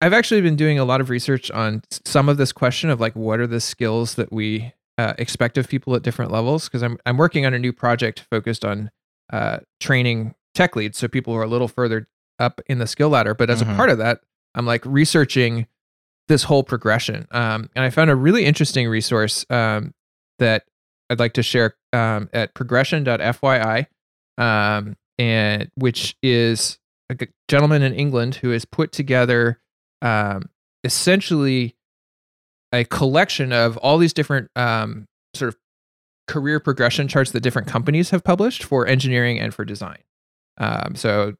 [0.00, 3.14] I've actually been doing a lot of research on some of this question of like
[3.14, 6.98] what are the skills that we uh, expect of people at different levels because I'm
[7.06, 8.90] I'm working on a new project focused on
[9.32, 12.08] uh, training tech leads, so people who are a little further
[12.40, 13.34] up in the skill ladder.
[13.34, 13.72] But as mm-hmm.
[13.72, 14.20] a part of that,
[14.54, 15.66] I'm like researching
[16.28, 17.26] this whole progression.
[17.30, 19.94] Um, and I found a really interesting resource um,
[20.38, 20.64] that
[21.10, 23.86] I'd like to share um, at progression.fyi,
[24.38, 26.78] um, and which is
[27.10, 29.60] a gentleman in England who has put together
[30.02, 30.48] um,
[30.84, 31.76] essentially
[32.72, 35.56] a collection of all these different um, sort of
[36.28, 39.98] career progression charts that different companies have published for engineering and for design.
[40.58, 41.34] Um, so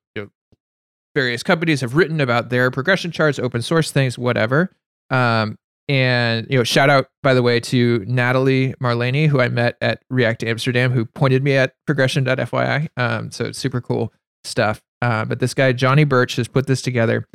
[1.14, 4.70] various companies have written about their progression charts, open source things, whatever.
[5.10, 5.56] Um,
[5.88, 10.04] and you know, shout out by the way to Natalie Marleny, who I met at
[10.08, 12.88] React Amsterdam, who pointed me at progression.fyi.
[12.96, 14.12] Um, so it's super cool
[14.44, 14.82] stuff.
[15.02, 17.26] Uh, but this guy Jonny Burch has put this together,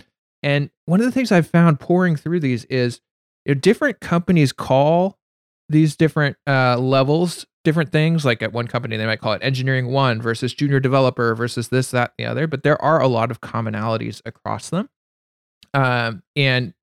[0.41, 3.01] and one of the things I've found pouring through these is
[3.45, 5.17] you know, different companies call
[5.67, 8.23] these different uh, levels different things.
[8.23, 11.91] Like at one company, they might call it engineering one versus junior developer versus this,
[11.91, 12.47] that, the other.
[12.47, 14.89] But there are a lot of commonalities across them.
[15.73, 16.73] Um, and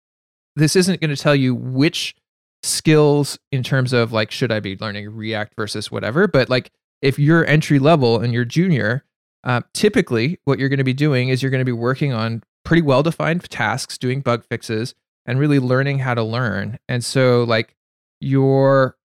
[0.55, 2.15] this isn't going to tell you which
[2.63, 6.29] skills in terms of like, should I be learning React versus whatever.
[6.29, 6.71] But like,
[7.01, 9.05] if you're entry level and you're junior,
[9.45, 12.43] uh, typically what you're going to be doing is you're going to be working on
[12.65, 14.95] pretty well defined tasks, doing bug fixes,
[15.27, 16.79] and really learning how to learn.
[16.89, 17.75] And so, like,
[18.21, 18.97] your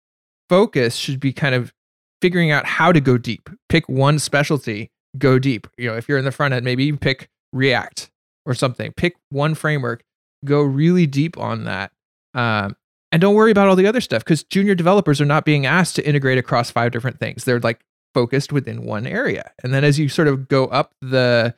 [0.49, 1.72] focus should be kind of
[2.20, 3.49] figuring out how to go deep.
[3.68, 5.66] Pick one specialty, go deep.
[5.76, 8.11] You know, if you're in the front end, maybe pick React
[8.44, 8.92] or something.
[8.92, 10.03] Pick one framework,
[10.44, 11.92] go really deep on that.
[12.34, 12.76] Um,
[13.12, 15.97] and don't worry about all the other stuff because junior developers are not being asked
[15.97, 17.44] to integrate across five different things.
[17.44, 17.80] They're like
[18.14, 19.53] focused within one area.
[19.62, 21.55] And then as you sort of go up the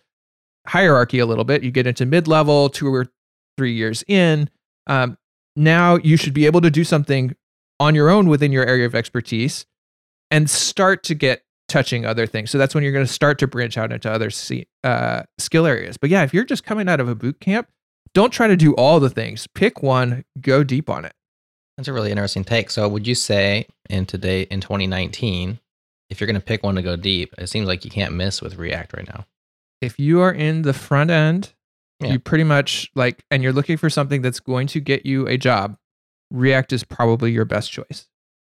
[0.66, 3.08] hierarchy a little bit, you get into mid level, two or
[3.56, 4.50] three years in.
[4.86, 5.18] Um,
[5.56, 7.34] now you should be able to do something
[7.80, 9.66] on your own within your area of expertise
[10.30, 12.50] and start to get touching other things.
[12.50, 14.30] So that's when you're going to start to branch out into other
[14.84, 15.96] uh, skill areas.
[15.96, 17.68] But yeah, if you're just coming out of a boot camp,
[18.14, 19.46] don't try to do all the things.
[19.46, 21.12] Pick one, go deep on it.
[21.76, 22.70] That's a really interesting take.
[22.70, 25.60] So would you say in today in 2019,
[26.10, 28.42] if you're going to pick one to go deep, it seems like you can't miss
[28.42, 29.26] with React right now.
[29.80, 31.54] If you are in the front end,
[32.00, 32.12] yeah.
[32.12, 35.36] you pretty much like and you're looking for something that's going to get you a
[35.36, 35.76] job,
[36.30, 38.06] React is probably your best choice.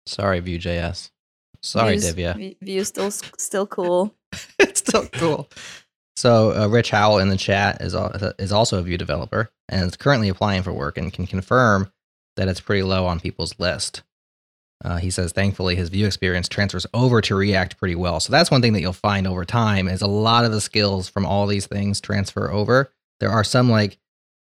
[0.06, 1.10] Sorry, Vue.js.
[1.62, 2.56] Sorry, Vue's, Divya.
[2.60, 4.14] Vue still still cool.
[4.58, 5.48] it's still cool.
[6.16, 7.94] So uh, Rich Howell in the chat is
[8.38, 11.92] is also a Vue developer and is currently applying for work and can confirm
[12.36, 14.02] that it's pretty low on people's list.
[14.84, 18.18] Uh, he says, thankfully, his Vue experience transfers over to React pretty well.
[18.18, 21.08] So that's one thing that you'll find over time is a lot of the skills
[21.08, 22.92] from all these things transfer over.
[23.20, 23.98] There are some like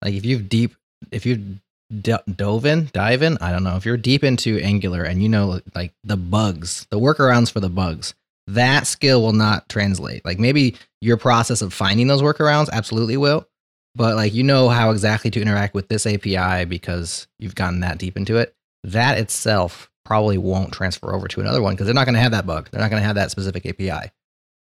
[0.03, 0.75] like if you've deep
[1.11, 1.59] if you've
[2.01, 3.37] d- dove in, dive in.
[3.39, 6.99] I don't know if you're deep into Angular and you know like the bugs, the
[6.99, 8.13] workarounds for the bugs.
[8.47, 10.23] That skill will not translate.
[10.23, 13.47] Like maybe your process of finding those workarounds absolutely will,
[13.95, 17.97] but like you know how exactly to interact with this API because you've gotten that
[17.97, 18.55] deep into it.
[18.83, 22.31] That itself probably won't transfer over to another one because they're not going to have
[22.31, 22.69] that bug.
[22.71, 24.11] They're not going to have that specific API.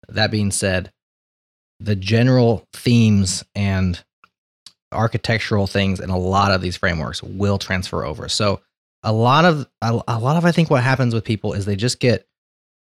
[0.09, 0.91] That being said,
[1.79, 4.03] the general themes and
[4.91, 8.29] architectural things in a lot of these frameworks will transfer over.
[8.29, 8.61] So
[9.03, 11.75] a lot of a, a lot of I think what happens with people is they
[11.75, 12.27] just get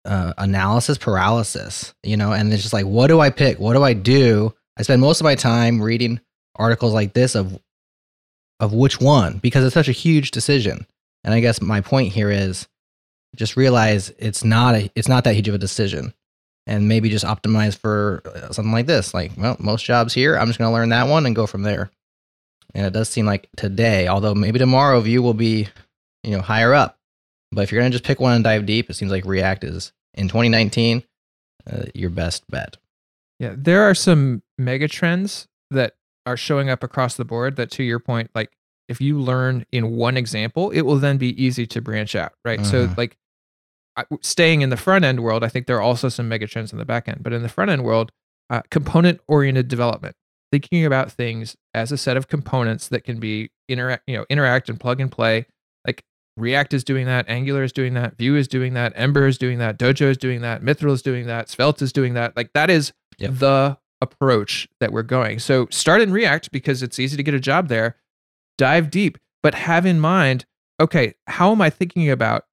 [0.05, 3.59] uh, analysis paralysis, you know, and it's just like, what do I pick?
[3.59, 4.53] What do I do?
[4.77, 6.19] I spend most of my time reading
[6.55, 7.59] articles like this of
[8.59, 10.85] of which one because it's such a huge decision.
[11.23, 12.67] And I guess my point here is
[13.35, 16.13] just realize it's not a it's not that huge of a decision
[16.67, 19.13] and maybe just optimize for uh, something like this.
[19.13, 21.63] Like, well, most jobs here, I'm just going to learn that one and go from
[21.63, 21.91] there.
[22.73, 25.67] And it does seem like today, although maybe tomorrow Vue will be,
[26.23, 26.97] you know, higher up.
[27.51, 29.65] But if you're going to just pick one and dive deep, it seems like React
[29.65, 31.03] is in 2019
[31.69, 32.77] uh, your best bet.
[33.39, 35.95] Yeah, there are some mega trends that
[36.25, 38.51] are showing up across the board that to your point like
[38.87, 42.59] if you learn in one example, it will then be easy to branch out, right?
[42.59, 42.69] Mm-hmm.
[42.69, 43.17] So like
[44.21, 46.77] staying in the front end world, I think there are also some mega trends in
[46.77, 47.23] the back end.
[47.23, 48.11] But in the front end world,
[48.49, 50.15] uh, component oriented development,
[50.51, 54.69] thinking about things as a set of components that can be interact, you know, interact
[54.69, 55.45] and plug and play.
[55.85, 56.03] Like
[56.37, 59.59] React is doing that, Angular is doing that, Vue is doing that, Ember is doing
[59.59, 62.35] that, Dojo is doing that, Mithril is doing that, Svelte is doing that.
[62.35, 63.31] Like that is yep.
[63.35, 65.39] the approach that we're going.
[65.39, 67.95] So start in React because it's easy to get a job there.
[68.57, 70.45] Dive deep, but have in mind,
[70.79, 72.45] okay, how am I thinking about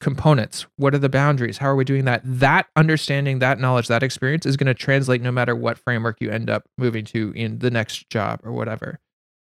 [0.00, 0.66] components.
[0.76, 1.58] What are the boundaries?
[1.58, 2.22] How are we doing that?
[2.24, 6.30] That understanding that knowledge that experience is going to translate no matter what framework you
[6.30, 8.98] end up moving to in the next job or whatever.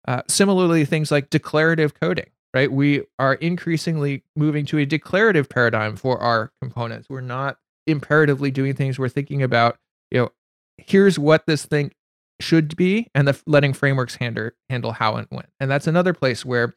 [0.07, 2.71] Uh, similarly things like declarative coding right?
[2.71, 7.07] We are increasingly moving to a declarative paradigm for our components.
[7.09, 7.57] We're not
[7.87, 8.99] imperatively doing things.
[8.99, 9.77] We're thinking about
[10.11, 10.29] you know
[10.77, 11.91] here's what this thing
[12.39, 15.45] should be and the letting frameworks handle handle how and when.
[15.59, 16.73] And that's another place where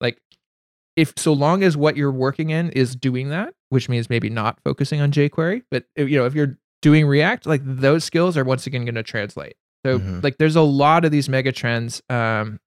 [0.00, 0.18] like
[0.96, 4.58] if so long as what you're working in is doing that, which means maybe not
[4.62, 8.66] focusing on jQuery, but you know, if you're doing React, like those skills are once
[8.66, 9.56] again going to translate.
[9.84, 10.20] So mm-hmm.
[10.22, 12.02] like there's a lot of these mega trends.
[12.08, 12.60] Um,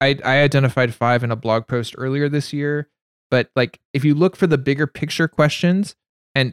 [0.00, 2.88] I, I identified five in a blog post earlier this year,
[3.30, 5.96] but like if you look for the bigger picture questions
[6.34, 6.52] and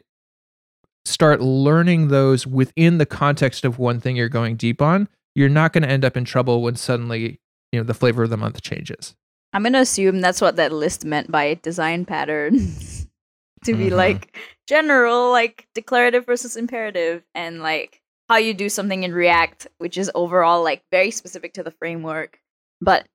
[1.06, 5.74] start learning those within the context of one thing you're going deep on, you're not
[5.74, 7.40] going to end up in trouble when suddenly
[7.72, 9.16] you know the flavor of the month changes.
[9.54, 13.08] I'm gonna assume that's what that list meant by design patterns.
[13.64, 13.96] to be mm-hmm.
[13.96, 14.38] like
[14.68, 20.10] general, like declarative versus imperative, and like how you do something in React, which is
[20.16, 22.40] overall like very specific to the framework.
[22.80, 23.08] But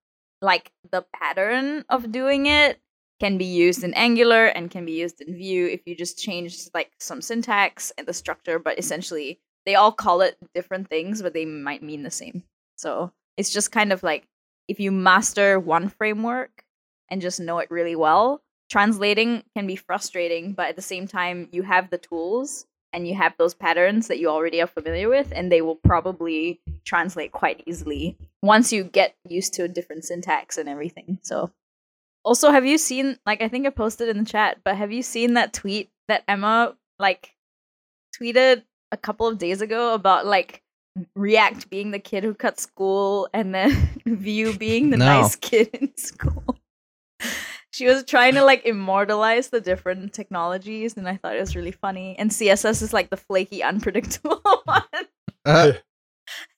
[0.42, 2.78] like the pattern of doing it
[3.18, 6.68] can be used in Angular and can be used in Vue if you just change
[6.74, 11.32] like some syntax and the structure, but essentially they all call it different things, but
[11.32, 12.42] they might mean the same.
[12.76, 14.26] So it's just kind of like
[14.68, 16.64] if you master one framework
[17.08, 21.48] and just know it really well, translating can be frustrating, but at the same time,
[21.52, 25.32] you have the tools and you have those patterns that you already are familiar with,
[25.34, 30.56] and they will probably translate quite easily once you get used to a different syntax
[30.56, 31.18] and everything.
[31.22, 31.50] So,
[32.24, 35.02] also, have you seen, like, I think I posted in the chat, but have you
[35.02, 37.34] seen that tweet that Emma, like,
[38.18, 40.62] tweeted a couple of days ago about, like,
[41.14, 45.04] React being the kid who cut school and then Vue being the no.
[45.04, 46.56] nice kid in school?
[47.76, 51.70] she was trying to like immortalize the different technologies and i thought it was really
[51.70, 52.16] funny.
[52.18, 54.82] And css is like the flaky unpredictable one.
[55.44, 55.72] Uh,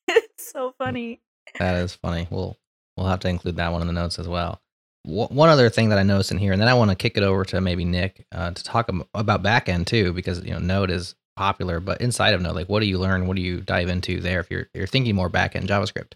[0.06, 1.20] it's so funny.
[1.58, 2.28] That is funny.
[2.30, 2.56] We'll
[2.96, 4.60] we'll have to include that one in the notes as well.
[5.04, 7.22] One other thing that i noticed in here and then i want to kick it
[7.22, 11.14] over to maybe nick uh, to talk about backend too because you know node is
[11.38, 14.20] popular but inside of node like what do you learn what do you dive into
[14.20, 16.14] there if you're you're thinking more backend javascript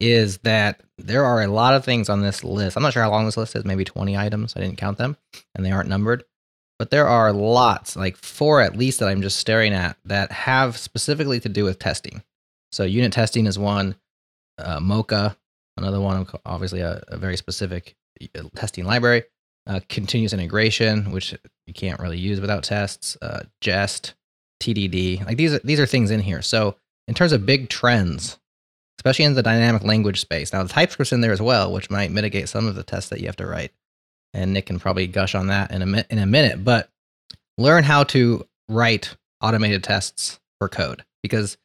[0.00, 2.76] is that there are a lot of things on this list.
[2.76, 4.54] I'm not sure how long this list is, maybe 20 items.
[4.56, 5.16] I didn't count them
[5.54, 6.24] and they aren't numbered.
[6.78, 10.76] But there are lots, like four at least, that I'm just staring at that have
[10.76, 12.22] specifically to do with testing.
[12.70, 13.96] So, unit testing is one,
[14.58, 15.36] uh, Mocha,
[15.76, 17.96] another one, obviously a, a very specific
[18.36, 19.24] uh, testing library.
[19.66, 21.34] Uh, continuous integration, which
[21.66, 23.18] you can't really use without tests.
[23.20, 24.14] Uh, Jest,
[24.60, 26.42] TDD, like these are these are things in here.
[26.42, 28.38] So, in terms of big trends
[28.98, 30.52] especially in the dynamic language space.
[30.52, 33.20] Now, the TypeScript's in there as well, which might mitigate some of the tests that
[33.20, 33.72] you have to write.
[34.34, 36.90] And Nick can probably gush on that in a, mi- in a minute, but
[37.56, 41.56] learn how to write automated tests for code because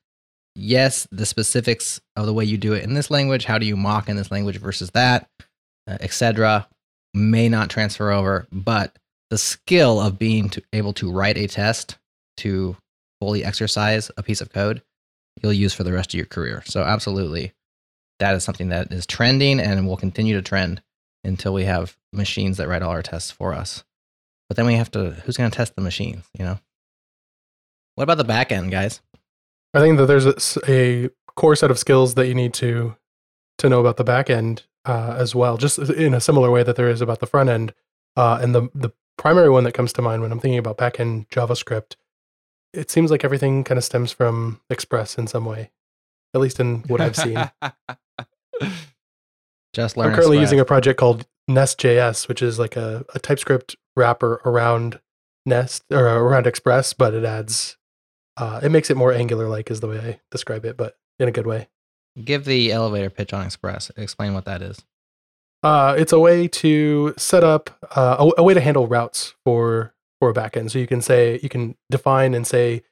[0.55, 3.75] yes, the specifics of the way you do it in this language, how do you
[3.75, 5.27] mock in this language versus that,
[5.87, 6.67] uh, etc.,
[7.15, 8.97] may not transfer over, but
[9.29, 11.97] the skill of being to, able to write a test
[12.37, 12.77] to
[13.23, 14.81] fully exercise a piece of code
[15.41, 16.61] you'll use for the rest of your career.
[16.65, 17.53] So absolutely,
[18.19, 20.81] that is something that is trending and will continue to trend
[21.23, 23.85] until we have machines that write all our tests for us.
[24.49, 26.59] But then we have to who's going to test the machines, you know?
[27.95, 29.01] What about the back end, guys?
[29.73, 30.35] I think that there's a,
[30.67, 32.97] a core set of skills that you need to
[33.59, 36.75] to know about the back end uh, as well, just in a similar way that
[36.75, 37.73] there is about the front end.
[38.17, 40.99] Uh, and the the primary one that comes to mind when I'm thinking about back
[40.99, 41.95] end JavaScript
[42.73, 45.71] it seems like everything kind of stems from Express in some way,
[46.33, 47.37] at least in what I've seen.
[49.73, 50.09] Just learn.
[50.09, 54.99] I'm currently using a project called Nest.js, which is like a, a TypeScript wrapper around
[55.45, 57.77] Nest or around Express, but it adds,
[58.37, 61.27] uh, it makes it more Angular like, is the way I describe it, but in
[61.27, 61.67] a good way.
[62.23, 63.91] Give the elevator pitch on Express.
[63.97, 64.83] Explain what that is.
[65.63, 69.93] Uh, it's a way to set up uh, a, a, way to handle routes for
[70.23, 70.71] for a backend.
[70.71, 72.83] So you can say you can define and say,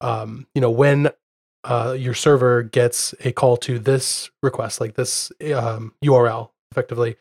[0.00, 1.10] um, you know, when
[1.64, 7.16] uh, your server gets a call to this request, like this um, URL, effectively,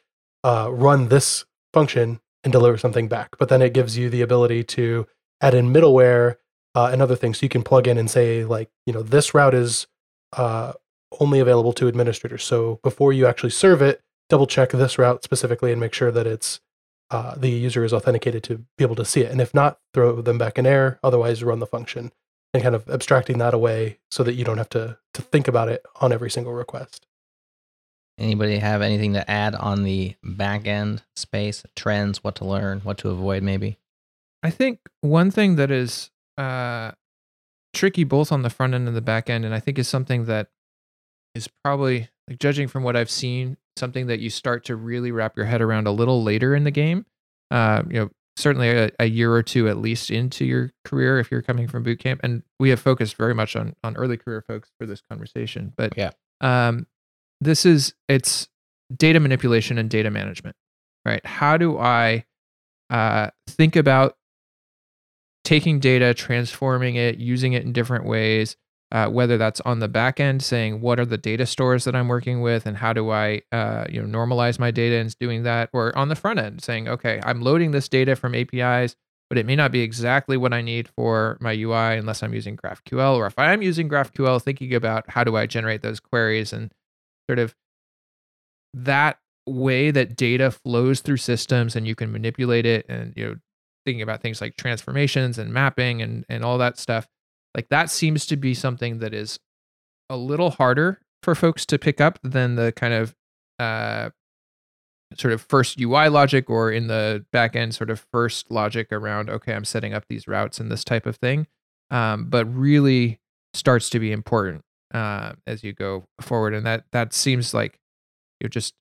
[0.45, 1.43] uh, run this
[1.73, 3.37] function and deliver something back.
[3.37, 5.05] But then it gives you the ability to
[5.41, 6.37] add in middleware
[6.73, 7.39] uh, and other things.
[7.39, 9.85] So you can plug in and say, like, you know, this route is
[10.37, 10.73] uh,
[11.19, 12.45] only available to administrators.
[12.45, 16.25] So before you actually serve it, double check this route specifically and make sure that
[16.25, 16.61] it's
[17.09, 19.31] uh, the user is authenticated to be able to see it.
[19.31, 20.99] And if not, throw them back in error.
[21.03, 22.11] Otherwise, run the function
[22.53, 25.69] and kind of abstracting that away so that you don't have to to think about
[25.69, 27.05] it on every single request.
[28.19, 32.97] Anybody have anything to add on the back end space trends, what to learn, what
[32.99, 33.77] to avoid, maybe?
[34.43, 36.91] I think one thing that is uh,
[37.73, 40.25] tricky both on the front end and the back end, and I think is something
[40.25, 40.49] that
[41.35, 45.37] is probably like judging from what I've seen, something that you start to really wrap
[45.37, 47.05] your head around a little later in the game.
[47.51, 51.31] Uh, you know, certainly a, a, year or two at least into your career if
[51.31, 52.19] you're coming from boot camp.
[52.23, 55.73] And we have focused very much on on early career folks for this conversation.
[55.75, 56.11] But yeah,
[56.41, 56.87] um,
[57.39, 58.47] this is it's
[58.95, 60.55] data manipulation and data management,
[61.05, 61.25] right?
[61.25, 62.25] How do I
[62.89, 64.17] uh, think about
[65.43, 68.57] taking data, transforming it, using it in different ways,
[68.91, 72.07] uh, whether that's on the back end saying what are the data stores that i'm
[72.07, 75.69] working with and how do i uh, you know normalize my data and doing that?
[75.73, 78.95] Or on the front end saying okay i'm loading this data from apis
[79.29, 82.55] but it may not be exactly what i need for my ui unless i'm using
[82.55, 83.15] graphql.
[83.15, 86.71] Or if i am using graphql thinking about how do i generate those queries and
[87.29, 87.55] sort of
[88.73, 93.35] that way that data flows through systems and you can manipulate it and you know
[93.85, 97.07] thinking about things like transformations and mapping and and all that stuff
[97.57, 99.39] like that seems to be something that is
[100.09, 103.15] a little harder for folks to pick up than the kind of
[103.59, 104.11] uh,
[105.15, 109.29] sort of first UI logic or in the back end sort of first logic around,
[109.29, 111.47] okay, I'm setting up these routes and this type of thing.
[111.89, 113.19] Um, but really
[113.53, 116.53] starts to be important uh, as you go forward.
[116.53, 117.79] And that that seems like
[118.39, 118.73] you're just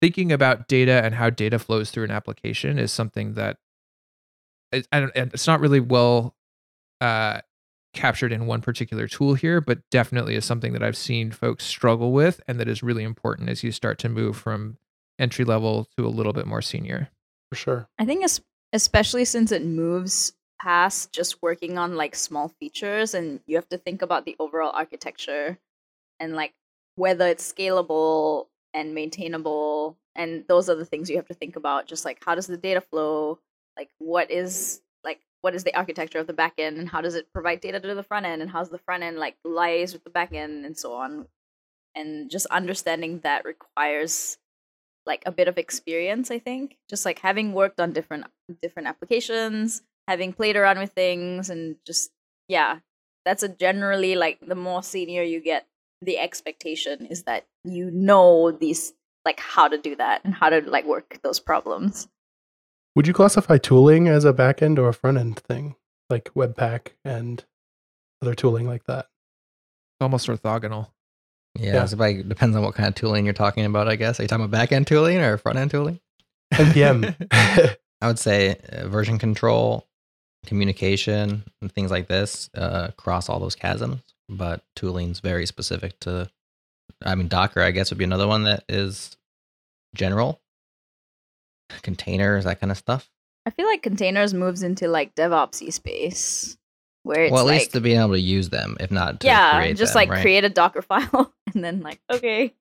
[0.00, 3.58] thinking about data and how data flows through an application is something that
[4.72, 6.34] I, don't, it's not really well
[7.00, 7.40] uh,
[7.94, 12.12] captured in one particular tool here, but definitely is something that I've seen folks struggle
[12.12, 14.78] with and that is really important as you start to move from
[15.18, 17.10] entry level to a little bit more senior.
[17.50, 17.88] For sure.
[17.98, 18.24] I think
[18.72, 23.78] especially since it moves past just working on like small features and you have to
[23.78, 25.58] think about the overall architecture
[26.20, 26.52] and like
[26.96, 31.86] whether it's scalable and maintainable and those are the things you have to think about
[31.86, 33.38] just like how does the data flow
[33.76, 34.93] like what is like
[35.44, 38.02] what is the architecture of the backend and how does it provide data to the
[38.02, 41.26] front end and how's the front end like lies with the backend and so on.
[41.94, 44.38] And just understanding that requires
[45.04, 46.78] like a bit of experience i think.
[46.88, 48.24] Just like having worked on different
[48.62, 52.10] different applications having played around with things and just
[52.48, 52.78] yeah
[53.24, 55.66] that's a generally like the more senior you get
[56.02, 58.92] the expectation is that you know these
[59.24, 62.08] like how to do that and how to like work those problems
[62.94, 65.76] would you classify tooling as a backend or a front end thing
[66.10, 67.44] like webpack and
[68.22, 69.06] other tooling like that
[70.00, 70.88] almost orthogonal
[71.58, 71.84] yeah, yeah.
[71.86, 74.28] so like depends on what kind of tooling you're talking about i guess are you
[74.28, 76.00] talking about backend tooling or front end tooling
[76.52, 77.14] npm
[78.00, 79.86] i would say uh, version control
[80.44, 84.02] communication and things like this uh, cross all those chasms.
[84.28, 86.30] But tooling's very specific to.
[87.02, 89.16] I mean, Docker, I guess, would be another one that is
[89.94, 90.40] general.
[91.82, 93.10] Containers, that kind of stuff.
[93.46, 96.56] I feel like containers moves into like DevOpsy space,
[97.02, 99.72] where it's well, at like, least to being able to use them, if not yeah,
[99.72, 100.22] just them, like right?
[100.22, 102.54] create a Docker file and then like okay,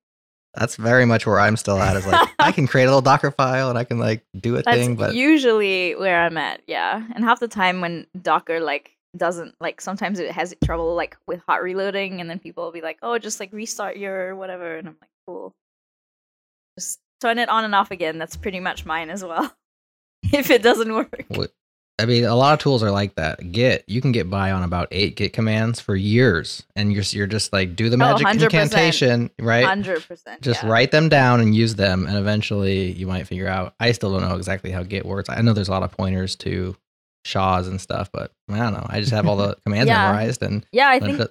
[0.53, 1.95] that's very much where I'm still at.
[1.95, 4.61] Is like I can create a little Docker file and I can like do a
[4.61, 6.61] That's thing, but usually where I'm at.
[6.67, 11.17] Yeah, and half the time when Docker like doesn't like sometimes it has trouble like
[11.27, 14.77] with hot reloading, and then people will be like, "Oh, just like restart your whatever,"
[14.77, 15.55] and I'm like, "Cool."
[17.23, 18.17] Turn it on and off again.
[18.17, 19.49] That's pretty much mine as well.
[20.33, 21.25] if it doesn't work.
[21.97, 23.49] I mean, a lot of tools are like that.
[23.53, 27.25] Git, you can get by on about eight Git commands for years, and you're you're
[27.25, 29.63] just like do the oh, magic oh, incantation, right?
[29.63, 30.41] Hundred percent.
[30.41, 30.69] Just yeah.
[30.69, 33.73] write them down and use them, and eventually you might figure out.
[33.79, 35.29] I still don't know exactly how Git works.
[35.29, 36.75] I know there's a lot of pointers to
[37.23, 38.85] SHAs and stuff, but I don't know.
[38.89, 40.07] I just have all the commands yeah.
[40.07, 41.21] memorized, and yeah, I think,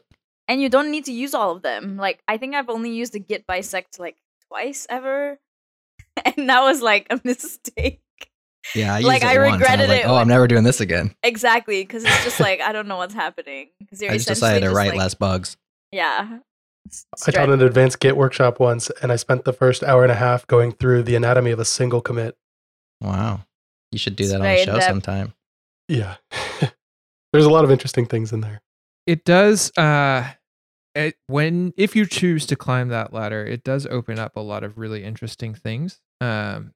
[0.49, 1.99] and you don't need to use all of them.
[1.99, 4.16] Like I think I've only used the Git bisect like
[4.49, 5.38] twice ever,
[6.25, 8.01] and that was like a mistake.
[8.75, 10.07] Yeah, I like I regretted I like, it.
[10.07, 11.15] Oh, I'm never doing this again.
[11.23, 13.69] Exactly, because it's just like I don't know what's happening.
[13.81, 15.57] Because I just decided to write like, less bugs.
[15.91, 16.39] Yeah.
[17.27, 20.17] I taught an advanced Git workshop once, and I spent the first hour and a
[20.17, 22.37] half going through the anatomy of a single commit.
[23.01, 23.41] Wow,
[23.93, 25.33] you should do that on the show sometime.
[25.89, 26.17] Yeah,
[27.33, 28.63] there's a lot of interesting things in there.
[29.07, 29.71] It does.
[29.77, 30.33] uh
[30.95, 34.64] it, when if you choose to climb that ladder, it does open up a lot
[34.64, 36.01] of really interesting things.
[36.20, 36.72] Um,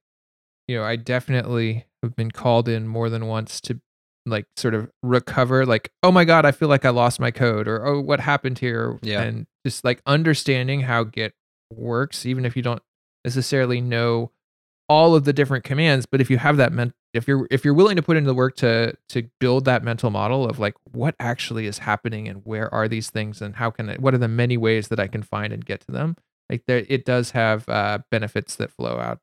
[0.67, 3.79] you know, I definitely have been called in more than once to
[4.27, 7.65] like sort of recover like oh my god i feel like i lost my code
[7.65, 9.21] or oh what happened here yeah.
[9.21, 11.33] and just like understanding how git
[11.73, 12.81] works even if you don't
[13.23, 14.31] necessarily know
[14.89, 17.73] all of the different commands but if you have that men- if you're if you're
[17.73, 21.15] willing to put in the work to to build that mental model of like what
[21.19, 24.27] actually is happening and where are these things and how can I, what are the
[24.27, 26.15] many ways that i can find and get to them
[26.49, 29.19] like there it does have uh, benefits that flow out.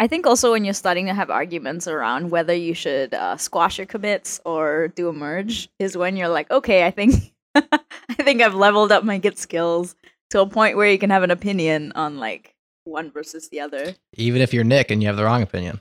[0.00, 3.78] I think also when you're starting to have arguments around whether you should uh, squash
[3.78, 8.40] your commits or do a merge is when you're like, okay, I think I think
[8.40, 9.96] I've leveled up my Git skills
[10.30, 12.54] to a point where you can have an opinion on like
[12.88, 13.94] one versus the other.
[14.14, 15.80] Even if you're Nick and you have the wrong opinion.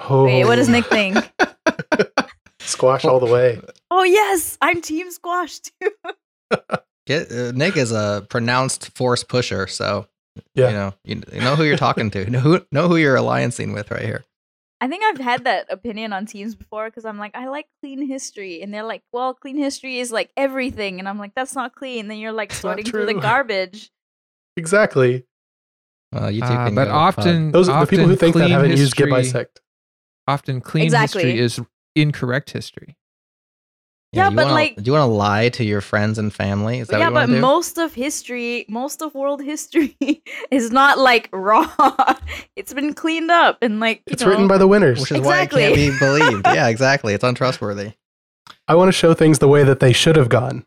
[0.00, 0.24] Oh.
[0.24, 1.16] Wait, what does Nick think?
[2.60, 3.60] squash all the way.
[3.90, 5.90] Oh yes, I'm team squash too.
[7.06, 10.06] Get, uh, Nick is a pronounced force pusher, so
[10.54, 10.68] yeah.
[10.68, 12.30] You know, you, you know who you're talking to.
[12.30, 14.24] know who know who you're alliancing with right here.
[14.80, 18.06] I think I've had that opinion on teams before because I'm like, I like clean
[18.06, 21.74] history, and they're like, well, clean history is like everything, and I'm like, that's not
[21.74, 22.00] clean.
[22.00, 23.90] And then you're like sorting through the garbage.
[24.56, 25.24] Exactly.
[26.12, 28.82] Well, you two uh, but often those are the people who think that haven't history,
[28.82, 29.60] used Git bisect.
[30.26, 31.24] Often, clean exactly.
[31.24, 31.60] history is
[31.94, 32.96] incorrect history.
[34.12, 36.78] Yeah, yeah but wanna, like, do you want to lie to your friends and family?
[36.78, 37.40] Is that yeah, but do?
[37.40, 39.96] most of history, most of world history
[40.50, 41.70] is not like raw.
[42.56, 45.62] it's been cleaned up and like it's know, written by the winners, which is exactly.
[45.62, 46.46] why it can't be believed.
[46.46, 47.12] yeah, exactly.
[47.12, 47.92] It's untrustworthy.
[48.66, 50.64] I want to show things the way that they should have gone.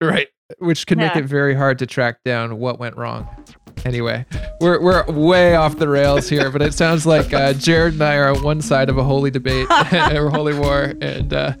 [0.00, 0.28] Right,
[0.58, 1.08] which could yeah.
[1.08, 3.28] make it very hard to track down what went wrong.
[3.84, 4.24] Anyway,
[4.60, 8.16] we're we're way off the rails here, but it sounds like uh, Jerod and I
[8.16, 11.52] are on one side of a holy debate or holy war, and uh,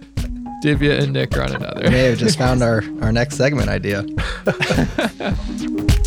[0.64, 1.82] Divya and Nick are on another.
[1.82, 4.06] We may have just found our, our next segment idea.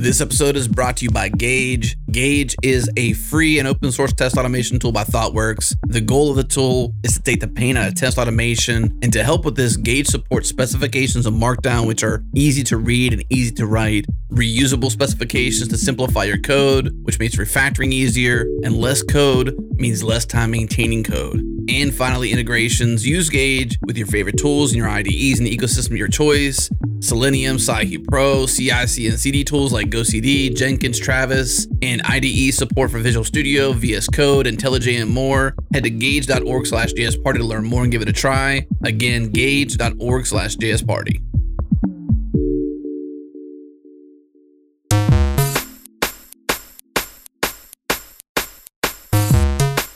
[0.00, 1.96] This episode is brought to you by Gauge.
[2.12, 5.74] Gauge is a free and open source test automation tool by ThoughtWorks.
[5.88, 9.12] The goal of the tool is to take the pain out of test automation, and
[9.12, 13.24] to help with this, Gauge supports specifications of Markdown, which are easy to read and
[13.28, 19.02] easy to write, reusable specifications to simplify your code, which makes refactoring easier, and less
[19.02, 21.42] code means less time maintaining code.
[21.68, 23.04] And finally, integrations.
[23.04, 26.70] Use Gauge with your favorite tools and your IDEs and the ecosystem of your choice.
[27.00, 32.98] Selenium, Sci Pro, CIC and CD tools like GoCD, Jenkins, Travis, and IDE support for
[32.98, 35.54] Visual Studio, VS Code, IntelliJ, and more.
[35.72, 38.66] Head to gauge.org slash jsparty to learn more and give it a try.
[38.84, 41.22] Again, gauge.org slash jsparty.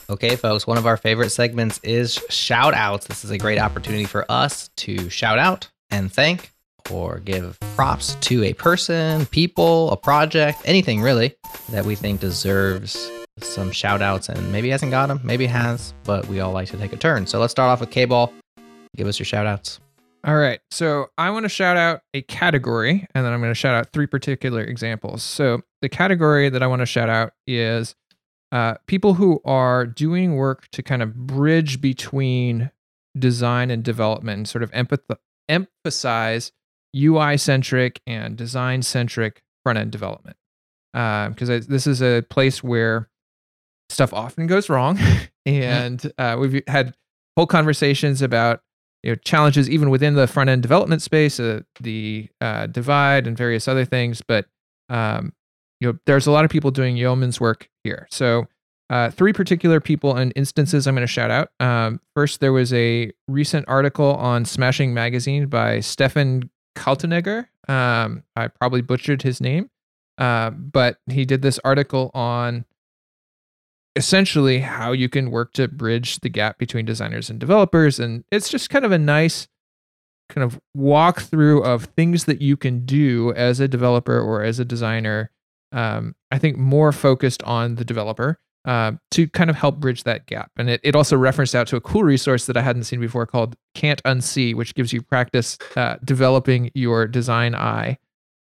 [0.09, 3.07] Okay, folks, one of our favorite segments is shout outs.
[3.07, 6.52] This is a great opportunity for us to shout out and thank
[6.91, 11.35] or give props to a person, people, a project, anything really
[11.69, 13.11] that we think deserves
[13.41, 16.77] some shout outs and maybe hasn't got them, maybe has, but we all like to
[16.77, 17.25] take a turn.
[17.25, 18.31] So let's start off with Kball.
[18.95, 19.79] Give us your shout outs.
[20.25, 20.61] All right.
[20.71, 23.91] So I want to shout out a category and then I'm going to shout out
[23.91, 25.21] three particular examples.
[25.21, 27.95] So the category that I want to shout out is
[28.53, 32.71] uh, people who are doing work to kind of bridge between
[33.17, 35.17] design and development and sort of empath-
[35.49, 36.51] emphasize
[36.95, 40.37] UI centric and design centric front end development.
[40.93, 43.09] Because uh, this is a place where
[43.89, 44.99] stuff often goes wrong,
[45.45, 46.93] and uh, we've had
[47.35, 48.61] whole conversations about
[49.01, 53.37] you know challenges even within the front end development space, uh, the uh, divide, and
[53.37, 54.21] various other things.
[54.21, 54.45] But
[54.89, 55.33] um,
[55.79, 58.07] you know, there's a lot of people doing yeoman's work here.
[58.11, 58.47] So
[58.89, 61.49] uh, three particular people and instances I'm going to shout out.
[61.59, 67.47] Um, first, there was a recent article on Smashing Magazine by Stefan Kaltenegger.
[67.67, 69.69] Um, I probably butchered his name,
[70.17, 72.65] uh, but he did this article on
[73.95, 77.99] essentially how you can work to bridge the gap between designers and developers.
[77.99, 79.47] And it's just kind of a nice
[80.29, 84.65] kind of walkthrough of things that you can do as a developer or as a
[84.65, 85.31] designer.
[85.71, 90.25] Um, I think more focused on the developer uh, to kind of help bridge that
[90.25, 90.51] gap.
[90.57, 93.25] And it, it also referenced out to a cool resource that I hadn't seen before
[93.25, 97.97] called Can't Unsee, which gives you practice uh, developing your design eye.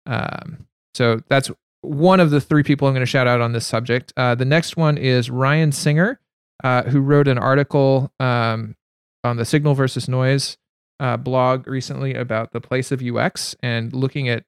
[0.07, 1.51] Um, so that's
[1.81, 4.13] one of the three people I'm going to shout out on this subject.
[4.17, 6.21] Uh, the next one is Ryan Singer,
[6.63, 8.77] uh, who wrote an article um,
[9.23, 10.57] on the Signal versus Noise
[11.01, 14.45] uh, blog recently about the place of UX and looking at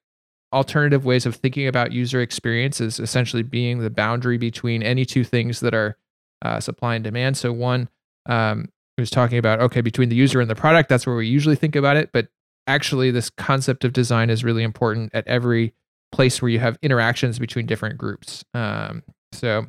[0.53, 5.23] alternative ways of thinking about user experience is essentially being the boundary between any two
[5.23, 5.97] things that are
[6.41, 7.37] uh, supply and demand.
[7.37, 7.89] So one
[8.27, 10.89] um, was talking about okay between the user and the product.
[10.89, 12.27] That's where we usually think about it, but
[12.65, 15.73] actually this concept of design is really important at every
[16.11, 18.43] place where you have interactions between different groups.
[18.53, 19.65] Um, so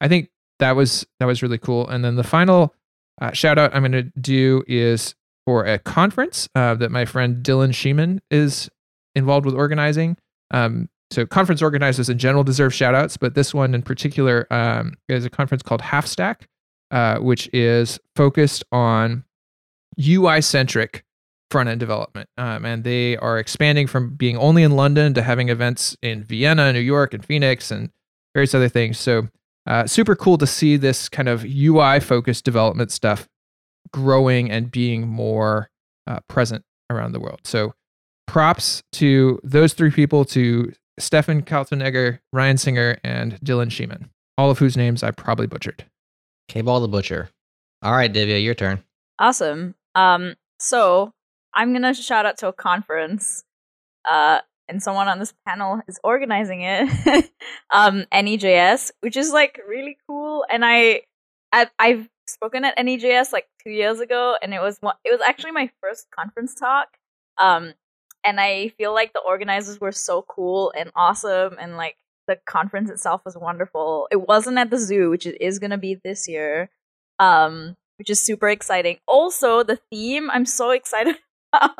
[0.00, 1.88] I think that was that was really cool.
[1.88, 2.74] And then the final
[3.20, 5.14] uh, shout out I'm going to do is
[5.44, 8.68] for a conference uh, that my friend Dylan Schiemann is
[9.16, 10.16] involved with organizing.
[10.52, 14.94] Um, so conference organizers in general deserve shout outs, but this one in particular um,
[15.08, 16.42] is a conference called HalfStack,
[16.90, 19.24] uh, which is focused on
[20.00, 21.04] UI centric
[21.50, 22.28] front end development.
[22.36, 26.72] Um, and they are expanding from being only in London to having events in Vienna,
[26.72, 27.90] New York, and Phoenix, and
[28.34, 28.98] various other things.
[28.98, 29.28] So
[29.66, 33.28] uh, super cool to see this kind of UI focused development stuff
[33.92, 35.70] growing and being more
[36.06, 37.40] uh, present around the world.
[37.44, 37.74] So
[38.26, 44.58] props to those three people to Stefan Kaltenegger, Ryan Singer, and Dylan Schiemann, all of
[44.58, 45.84] whose names I probably butchered.
[46.50, 47.30] Kball the Butcher.
[47.82, 48.82] All right, Divya, your turn.
[49.18, 49.74] Awesome.
[49.94, 51.12] Um, so
[51.54, 53.44] I'm gonna shout out to a conference.
[54.08, 57.30] Uh, and someone on this panel is organizing it.
[57.72, 60.44] um, NEJS, which is like really cool.
[60.50, 61.02] And I,
[61.52, 65.20] I I've spoken at NEJS like two years ago, and it was one, it was
[65.26, 66.88] actually my first conference talk.
[67.38, 67.74] Um,
[68.24, 71.96] and I feel like the organizers were so cool and awesome and like
[72.26, 74.08] the conference itself was wonderful.
[74.10, 76.70] It wasn't at the zoo, which it is going to be this year.
[77.18, 78.98] Um which is super exciting.
[79.06, 81.16] Also, the theme I'm so excited
[81.52, 81.78] about.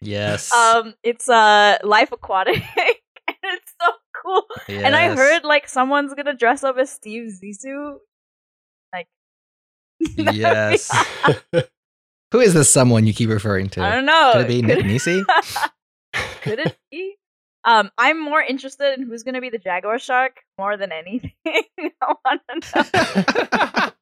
[0.00, 0.52] yes.
[0.52, 4.44] Um it's uh life aquatic and it's so cool.
[4.68, 4.82] Yes.
[4.84, 7.96] And I heard like someone's going to dress up as Steve Zissou.
[8.94, 9.08] Like
[10.34, 10.90] Yes.
[12.32, 13.82] Who is this someone you keep referring to?
[13.82, 14.30] I don't know.
[14.34, 15.22] Could it be Nick Nisi?
[16.42, 17.16] Could it be?
[17.64, 21.32] Um, I'm more interested in who's going to be the jaguar shark more than anything.
[21.46, 23.92] I want to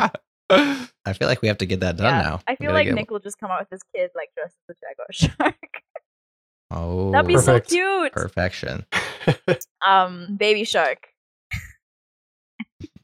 [0.00, 0.10] know.
[1.06, 2.40] I feel like we have to get that done yeah, now.
[2.46, 4.80] I feel like Nick will just come out with his kid like dressed as a
[4.80, 5.82] jaguar shark.
[6.70, 7.70] Oh, That'd be Perfect.
[7.70, 8.12] so cute.
[8.12, 8.86] perfection.
[9.86, 11.08] Um, baby shark.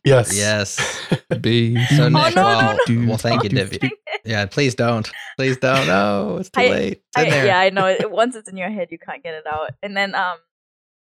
[0.04, 0.36] Yes.
[0.36, 0.78] Yes.
[1.28, 1.76] Baby.
[1.96, 3.90] So Oh, Nick, no, well, no, well, thank you, Divi.
[4.24, 5.10] Yeah, please don't.
[5.36, 5.86] Please don't.
[5.86, 7.02] No, it's too I- late.
[7.08, 7.46] It's I, in there.
[7.46, 7.96] yeah, I know.
[8.08, 9.70] Once it's in your head, you can't get it out.
[9.82, 10.38] And then um,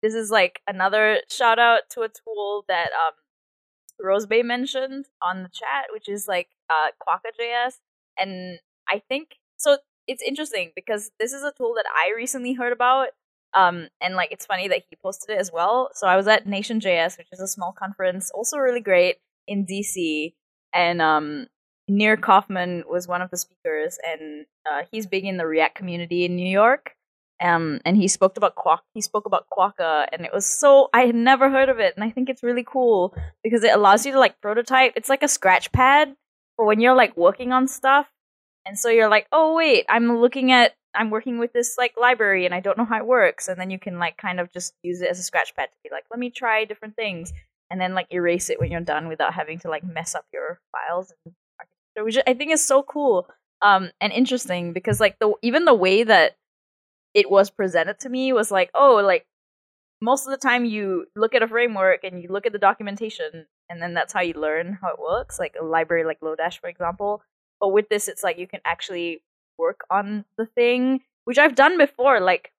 [0.03, 3.15] this is like another shout out to a tool that um,
[4.05, 7.75] Rosebay mentioned on the chat, which is like uh, Quokka.js.
[8.19, 8.59] And
[8.91, 9.79] I think so.
[10.07, 13.09] It's interesting because this is a tool that I recently heard about.
[13.57, 15.89] Um, and like it's funny that he posted it as well.
[15.95, 19.17] So I was at Nation.js, which is a small conference, also really great
[19.49, 20.35] in DC.
[20.75, 21.47] And um,
[21.89, 26.25] Nir Kaufman was one of the speakers, and uh, he's big in the React community
[26.25, 26.93] in New York.
[27.43, 28.83] Um, and he spoke about Quack.
[28.95, 32.03] He spoke about Quokka, and it was so I had never heard of it, and
[32.03, 34.95] I think it's really cool because it allows you to like prototype.
[34.97, 36.15] It's like a scratch pad
[36.57, 38.07] for when you're like working on stuff,
[38.67, 42.47] and so you're like, oh wait, I'm looking at, I'm working with this like library,
[42.47, 44.75] and I don't know how it works, and then you can like kind of just
[44.83, 47.33] use it as a scratch pad to be like, let me try different things,
[47.71, 50.61] and then like erase it when you're done without having to like mess up your
[50.73, 51.13] files
[51.99, 53.29] which I think is so cool
[53.63, 56.37] um and interesting because like the even the way that
[57.15, 59.25] it was presented to me was like oh like
[60.01, 63.47] most of the time you look at a framework and you look at the documentation
[63.71, 65.39] and then that's how you learn how it works.
[65.39, 67.23] Like a library like lodash for example.
[67.61, 69.23] But with this it's like you can actually
[69.59, 72.53] work on the thing which i've done before like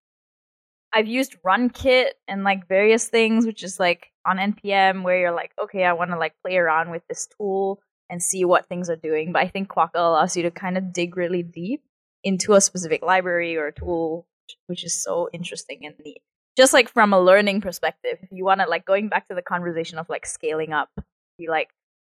[0.94, 5.52] i've used runkit and like various things which is like on npm where you're like
[5.62, 7.80] okay i want to like play around with this tool
[8.10, 10.94] and see what things are doing but i think quokka allows you to kind of
[10.94, 11.84] dig really deep
[12.24, 14.26] into a specific library or tool
[14.68, 16.22] which is so interesting and neat.
[16.56, 19.42] Just like from a learning perspective if you want to like going back to the
[19.42, 20.90] conversation of like scaling up
[21.38, 21.70] be like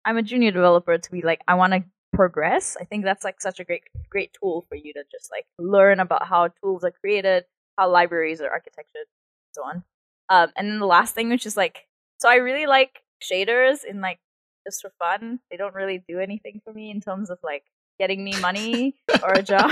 [0.07, 3.41] i'm a junior developer to be like i want to progress i think that's like
[3.41, 6.91] such a great great tool for you to just like learn about how tools are
[6.91, 7.45] created
[7.79, 9.85] how libraries are architectured and so on
[10.29, 11.87] um, and then the last thing which is like
[12.19, 14.19] so i really like shaders in like
[14.67, 17.65] just for fun they don't really do anything for me in terms of like
[17.99, 19.71] getting me money or a job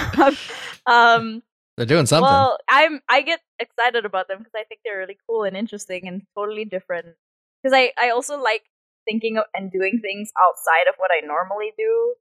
[0.86, 1.42] um
[1.76, 2.26] They're doing something.
[2.26, 6.08] well, I'm I get excited about them because I think they're really cool and interesting
[6.08, 7.14] and totally different.
[7.62, 8.64] Because I I also like
[9.08, 12.14] thinking of and doing things outside of what I normally do.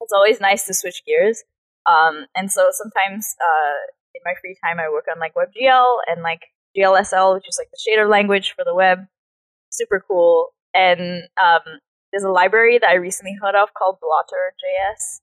[0.00, 1.42] It's always nice to switch gears.
[1.86, 6.22] Um, and so sometimes uh, in my free time I work on like WebGL and
[6.22, 6.42] like
[6.76, 9.06] GLSL, which is like the shader language for the web.
[9.70, 10.48] Super cool.
[10.74, 11.80] And um,
[12.12, 15.20] there's a library that I recently heard of called Blotter.js,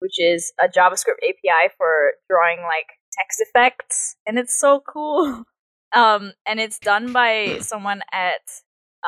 [0.00, 5.44] which is a JavaScript API for drawing like text effects, and it's so cool.
[5.96, 8.42] Um, and it's done by someone at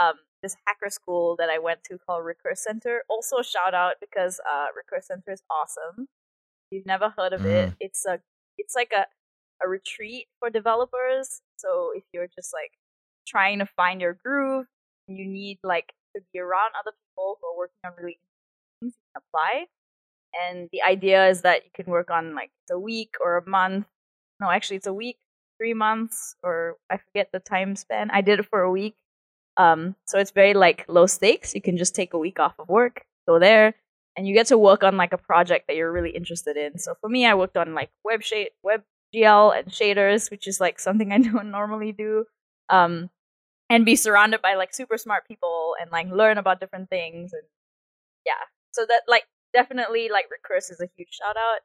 [0.00, 3.02] um, this hacker school that I went to called Recurse Center.
[3.08, 6.08] Also, a shout out because uh, Recurse Center is awesome.
[6.70, 8.20] If you've never heard of it, it's a
[8.58, 9.06] it's like a
[9.62, 11.42] a retreat for developers.
[11.56, 12.72] So if you're just like
[13.26, 14.66] trying to find your groove,
[15.06, 18.18] you need like to be around other people who are working on really
[18.80, 19.66] things you can apply.
[20.48, 23.86] And the idea is that you can work on like a week or a month.
[24.40, 25.18] No, actually, it's a week,
[25.58, 28.10] three months, or I forget the time span.
[28.10, 28.94] I did it for a week.
[29.60, 31.54] Um, so it's very like low stakes.
[31.54, 33.74] You can just take a week off of work, go there,
[34.16, 36.78] and you get to work on like a project that you're really interested in.
[36.78, 38.82] So for me, I worked on like web shade, web
[39.14, 42.24] GL and shaders, which is like something I don't normally do.
[42.70, 43.10] Um,
[43.68, 47.42] and be surrounded by like super smart people and like learn about different things and
[48.24, 48.44] yeah.
[48.72, 51.60] So that like definitely like recurse is a huge shout out.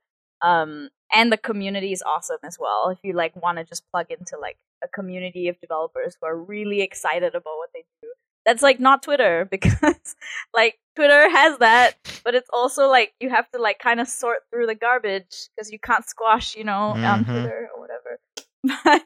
[0.47, 2.89] Um, and the community is awesome as well.
[2.89, 6.37] If you like want to just plug into like a community of developers who are
[6.37, 8.07] really excited about what they do.
[8.45, 10.15] That's like not Twitter because
[10.53, 14.37] like Twitter has that, but it's also like you have to like kind of sort
[14.51, 17.25] through the garbage because you can't squash, you know, on Mhm.
[17.25, 18.19] Twitter or whatever.
[18.85, 19.03] but,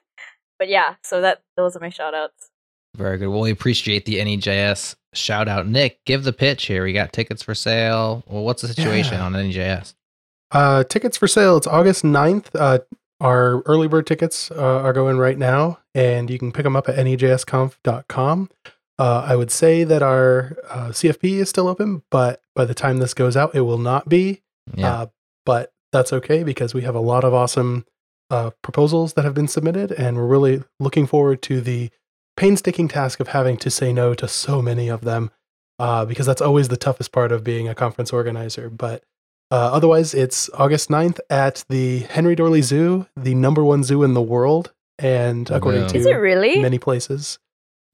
[0.59, 2.49] but yeah, so that those are my shout outs.
[2.97, 3.27] Very good.
[3.29, 5.67] Well, we appreciate the NEJS shout out.
[5.67, 6.83] Nick, give the pitch here.
[6.83, 8.23] We got tickets for sale.
[8.27, 9.25] Well, what's the situation Yeah.
[9.25, 9.93] on NEJS?
[10.51, 11.55] Uh, tickets for sale.
[11.57, 12.47] It's August 9th.
[12.55, 12.79] Uh,
[13.19, 16.87] our early bird tickets uh, are going right now, and you can pick them up
[16.87, 18.49] at nejsconf.com.
[18.97, 22.97] Uh, I would say that our uh, CFP is still open, but by the time
[22.97, 24.41] this goes out, it will not be.
[24.75, 24.91] Yeah.
[24.91, 25.05] Uh,
[25.45, 27.85] but that's okay because we have a lot of awesome
[28.29, 31.89] uh, proposals that have been submitted, and we're really looking forward to the
[32.37, 35.31] painstaking task of having to say no to so many of them
[35.79, 38.69] uh, because that's always the toughest part of being a conference organizer.
[38.69, 39.03] But
[39.51, 44.13] uh, otherwise, it's August 9th at the Henry Doorly Zoo, the number one zoo in
[44.13, 45.87] the world, and according Wow.
[45.89, 46.59] to Is it really?
[46.59, 47.39] many places,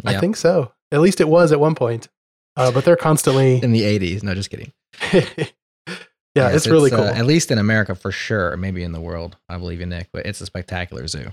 [0.03, 0.71] I think so.
[0.91, 2.09] At least it was at one point.
[2.57, 4.23] Uh, but they're constantly in the 80s.
[4.23, 4.71] No, just kidding.
[5.13, 5.23] yeah,
[6.35, 7.05] Yes, it's really uh, cool.
[7.07, 8.55] at least in America for sure.
[8.57, 9.37] Maybe in the world.
[9.49, 11.31] I believe you, Nick, but it's a spectacular zoo.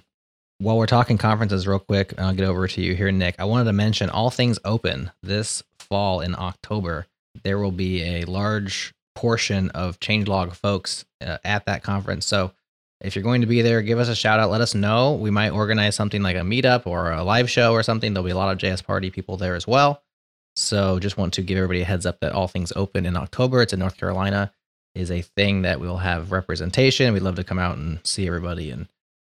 [0.58, 3.34] while we're talking conferences, real quick, I'll get over to you here, Nick.
[3.38, 7.06] I wanted to mention all things open this fall in October.
[7.44, 12.26] There will be a large portion of changelog folks uh, at that conference.
[12.26, 12.52] So
[13.00, 14.50] if you're going to be there, give us a shout out.
[14.50, 15.14] Let us know.
[15.14, 18.14] We might organize something like a meetup or a live show or something.
[18.14, 20.02] There'll be a lot of JS Party people there as well.
[20.54, 23.62] So just want to give everybody a heads up that all things open in October.
[23.62, 24.52] It's in North Carolina.
[24.94, 27.14] Is a thing that we'll have representation.
[27.14, 28.88] We'd love to come out and see everybody and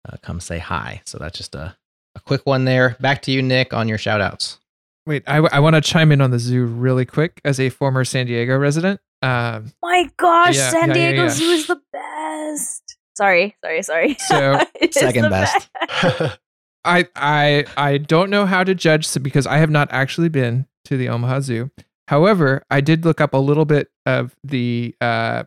[0.06, 1.00] uh, come say hi.
[1.06, 1.74] So that's just a,
[2.14, 2.96] a quick one there.
[3.00, 4.58] Back to you, Nick, on your shout outs.
[5.06, 8.04] Wait, I, I want to chime in on the zoo really quick as a former
[8.04, 9.00] San Diego resident.
[9.26, 12.96] Um, My gosh, yeah, San yeah, Diego yeah, Zoo is the best.
[13.16, 14.16] Sorry, sorry, sorry.
[14.28, 14.60] So
[14.90, 15.68] second best.
[15.90, 16.38] best.
[16.84, 20.96] I I I don't know how to judge because I have not actually been to
[20.96, 21.70] the Omaha Zoo.
[22.08, 25.44] However, I did look up a little bit of the uh,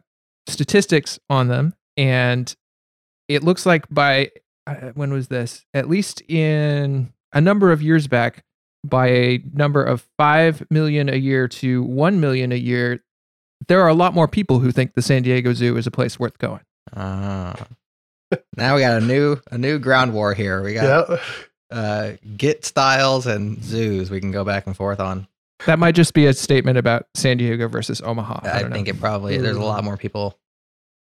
[0.48, 2.54] statistics on them, and
[3.30, 4.32] it looks like by
[4.68, 5.66] uh, when was this?
[5.74, 8.44] At least in a number of years back,
[8.84, 13.02] by a number of five million a year to one million a year,
[13.68, 16.20] there are a lot more people who think the San Diego Zoo is a place
[16.20, 16.62] worth going.
[16.94, 17.54] Uh,
[18.56, 20.64] now we got a new a new ground war here.
[20.64, 21.18] We got yeah.
[21.72, 25.28] uh, Git styles and zoos we can go back and forth on.
[25.66, 28.42] That might just be a statement about San Diego versus Omaha.
[28.44, 30.38] I, I think it probably there's a lot more people.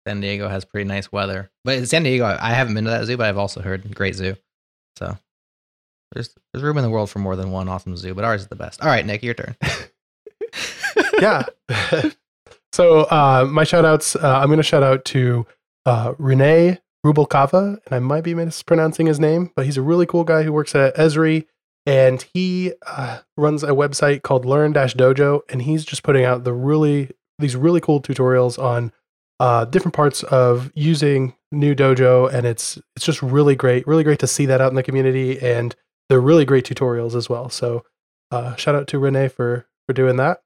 [0.06, 3.16] San Diego has pretty nice weather, but San Diego I haven't been to that zoo,
[3.16, 4.34] but I've also heard great zoo.
[4.98, 5.16] So
[6.12, 8.48] there's there's room in the world for more than one awesome zoo, but ours is
[8.48, 8.82] the best.
[8.82, 9.56] All right, Nick, your turn.
[11.20, 11.44] yeah.
[12.72, 15.46] so uh, my shout outs, uh, I'm going to shout out to
[15.86, 20.24] uh, Renee Rubalcava, and I might be mispronouncing his name, but he's a really cool
[20.24, 21.46] guy who works at Esri,
[21.84, 26.52] and he uh, runs a website called Learn Dojo, and he's just putting out the
[26.52, 28.92] really these really cool tutorials on
[29.40, 34.20] uh, different parts of using new dojo, and it's it's just really great, really great
[34.20, 35.74] to see that out in the community, and
[36.08, 37.48] they're really great tutorials as well.
[37.48, 37.84] So
[38.30, 40.42] uh, shout out to Renee for for doing that,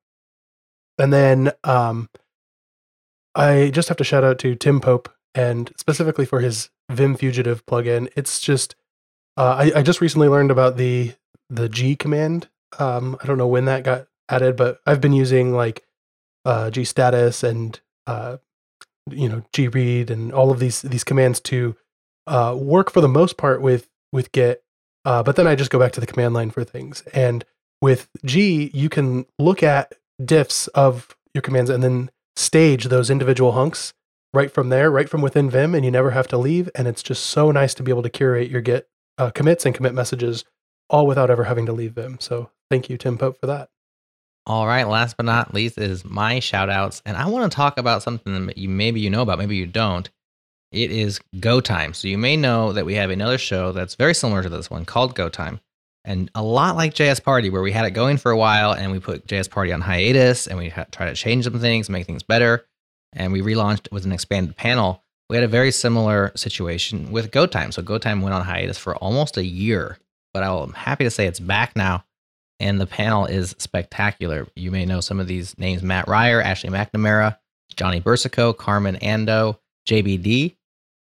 [0.99, 2.09] and then um,
[3.35, 7.65] I just have to shout out to Tim Pope and specifically for his Vim Fugitive
[7.67, 8.09] plugin.
[8.17, 8.75] It's just
[9.37, 11.13] uh, I, I, just recently learned about the
[11.51, 12.49] the G command.
[12.79, 15.85] Um, I don't know when that got added, but I've been using like
[16.45, 18.39] uh, G status and uh,
[19.11, 21.77] you know G read and all of these these commands to
[22.27, 24.63] uh, work for the most part with with Git.
[25.05, 27.03] Uh, but then I just go back to the command line for things.
[27.13, 27.45] And
[27.81, 33.53] with G, you can look at diffs of your commands and then stage those individual
[33.53, 33.93] hunks
[34.33, 36.69] right from there, right from within Vim, and you never have to leave.
[36.75, 38.89] And it's just so nice to be able to curate your Git
[39.19, 40.45] uh, commits and commit messages
[40.91, 42.19] all without ever having to leave Vim.
[42.21, 43.71] So thank you, Tim Pope, for that.
[44.47, 44.85] All right.
[44.87, 47.03] Last but not least is my shout outs.
[47.05, 49.67] And I want to talk about something that you maybe you know about, maybe you
[49.67, 50.09] don't.
[50.71, 51.95] It is Go Time.
[51.95, 54.85] So you may know that we have another show that's very similar to this one
[54.85, 55.61] called Go Time.
[56.07, 58.93] And a lot like JS Party, where we had it going for a while and
[58.93, 62.23] we put JS Party on hiatus and we tried to change some things, make things
[62.23, 62.65] better
[63.17, 67.73] and we relaunched with an expanded panel, we had a very similar situation with GoTime.
[67.73, 69.99] So GoTime went on hiatus for almost a year,
[70.33, 72.05] but I'm happy to say it's back now.
[72.59, 74.47] And the panel is spectacular.
[74.55, 77.37] You may know some of these names Mat Ryer, Ashley McNamara,
[77.75, 80.57] Johnny Boursiquot, Carmen Andoh, JBD,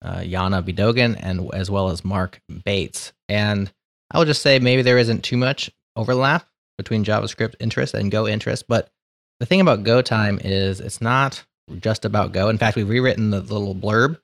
[0.04, 0.74] uh, Jaana B.
[0.74, 3.14] Dogan, and as well as Mark Bates.
[3.30, 3.72] And
[4.12, 6.48] I would just say maybe there isn't too much overlap
[6.78, 8.90] between JavaScript interest and Go interest, but
[9.40, 11.44] the thing about Go time is it's not
[11.80, 12.50] just about Go.
[12.50, 14.20] In fact, we've rewritten the little blurb,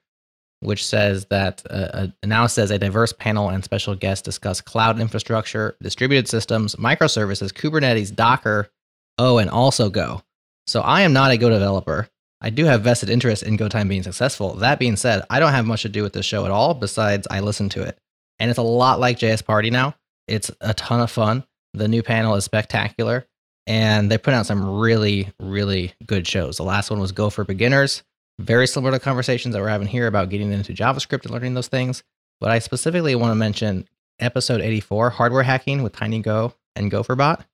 [0.62, 5.00] which says that uh, uh, now says a diverse panel and special guests discuss cloud
[5.00, 8.70] infrastructure, distributed systems, microservices, Kubernetes, Docker,
[9.18, 10.22] oh, and also Go.
[10.66, 12.10] So I am not a Go developer.
[12.40, 14.56] I do have vested interest in GoTime being successful.
[14.56, 17.28] That being said, I don't have much to do with this show at all besides
[17.32, 17.98] I listen to it.
[18.44, 19.96] And it's a lot like JS Party now.
[20.28, 21.46] It's a ton of fun.
[21.76, 23.26] The new panel is spectacular
[23.68, 26.58] and they put out some really, really good shows.
[26.58, 28.04] The last one was Go for Beginners,
[28.40, 31.70] very similar to conversations that we're having here about getting into JavaScript and learning those
[31.70, 32.04] things.
[32.42, 33.88] But I specifically want to mention
[34.20, 37.46] episode 84, Hardware Hacking with TinyGo and GopherBot,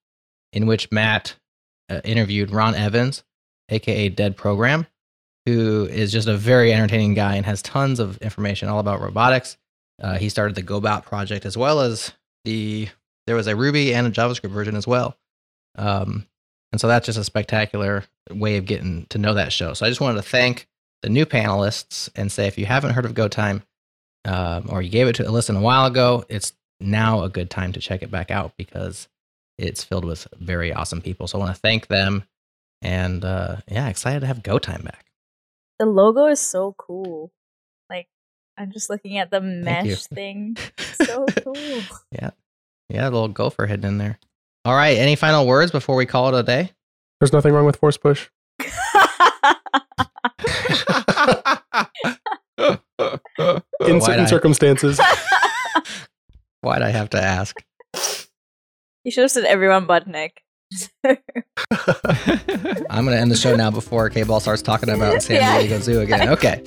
[0.53, 1.35] in which Matt
[1.91, 3.23] uh, interviewed Ron Evans,
[3.69, 4.87] aka deadprogram,
[5.45, 9.55] who is just a very entertaining guy and has tons of information all about robotics.
[10.01, 12.13] Uh, he started the GoBot project as well as
[12.45, 12.87] the
[13.27, 15.15] there was a Ruby and a JavaScript version as well.
[15.77, 16.25] Um,
[16.71, 19.73] and so that's just a spectacular way of getting to know that show.
[19.73, 20.67] So I just wanted to thank
[21.01, 23.61] the new panelists and say if you haven't heard of GoTime
[24.25, 27.49] um, or you gave it to a listen a while ago, it's now a good
[27.49, 29.07] time to check it back out because
[29.57, 31.27] it's filled with very awesome people.
[31.27, 32.23] So I want to thank them
[32.81, 35.05] and uh, yeah, excited to have GoTime back.
[35.79, 37.31] The logo is so cool.
[38.59, 40.57] Like I'm just looking at the mesh thing.
[40.93, 41.55] so cool.
[42.11, 42.31] Yeah.
[42.89, 44.19] Yeah, a little gopher hidden in there.
[44.65, 44.97] All right.
[44.97, 46.71] Any final words before we call it a day?
[47.19, 48.29] There's nothing wrong with force push.
[53.79, 54.25] In certain I...
[54.25, 54.99] circumstances.
[56.61, 57.55] Why'd I have to ask?
[59.03, 60.43] You should have said everyone but Nick.
[61.05, 61.17] I'm
[63.05, 65.59] going to end the show now before Kball starts talking about San yeah.
[65.59, 66.29] Diego Zoo again.
[66.29, 66.61] Okay.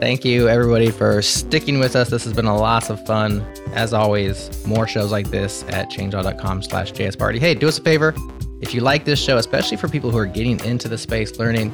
[0.00, 2.08] Thank you, everybody, for sticking with us.
[2.08, 3.44] This has been a lot of fun.
[3.74, 7.38] As always, more shows like this at changelog.com slash jsparty.
[7.38, 8.14] Hey, do us a favor.
[8.62, 11.70] If you like this show, especially for people who are getting into the space learning,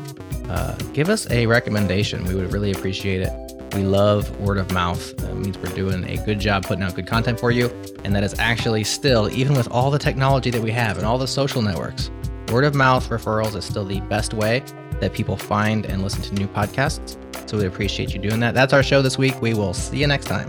[0.48, 2.24] uh, give us a recommendation.
[2.24, 3.32] We would really appreciate it.
[3.74, 5.12] We love word of mouth.
[5.22, 7.68] It means we're doing a good job putting out good content for you.
[8.02, 11.16] And that is actually still, even with all the technology that we have and all
[11.16, 12.10] the social networks,
[12.50, 14.64] word of mouth referrals is still the best way
[15.00, 17.16] that people find and listen to new podcasts.
[17.46, 18.54] So we appreciate you doing that.
[18.54, 19.40] That's our show this week.
[19.40, 20.48] We will see you next time.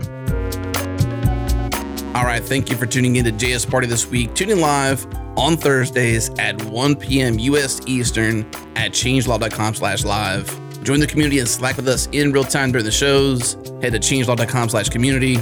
[2.14, 2.42] All right.
[2.42, 4.34] Thank you for tuning in to JS Party this week.
[4.34, 5.06] Tune in live
[5.38, 7.38] on Thursdays at 1 p.m.
[7.38, 7.80] U.S.
[7.86, 8.40] Eastern
[8.74, 10.48] at changelog.com slash live.
[10.82, 13.54] Join the community and Slack with us in real time during the shows.
[13.82, 15.36] Head to changelog.com slash community.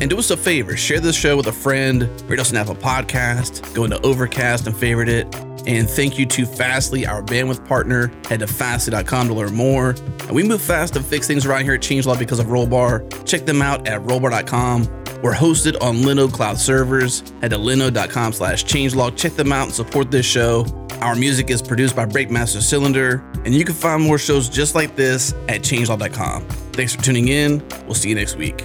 [0.00, 2.74] And do us a favor, share this show with a friend, rate us on Apple
[2.74, 5.51] Podcast, go into Overcast and favorite it.
[5.66, 8.12] And thank you to Fastly, our bandwidth partner.
[8.28, 9.90] Head to fastly.com to learn more.
[9.90, 13.26] And we move fast to fix things around here at Changelog because of Rollbar.
[13.26, 15.02] Check them out at rollbar.com.
[15.22, 17.20] We're hosted on Linode Cloud servers.
[17.40, 19.16] Head to linode.com slash changelog.
[19.16, 20.66] Check them out and support this show.
[21.00, 24.96] Our music is produced by Breakmaster Cylinder, and you can find more shows just like
[24.96, 26.42] this at changelog.com.
[26.72, 27.66] Thanks for tuning in.
[27.86, 28.64] We'll see you next week.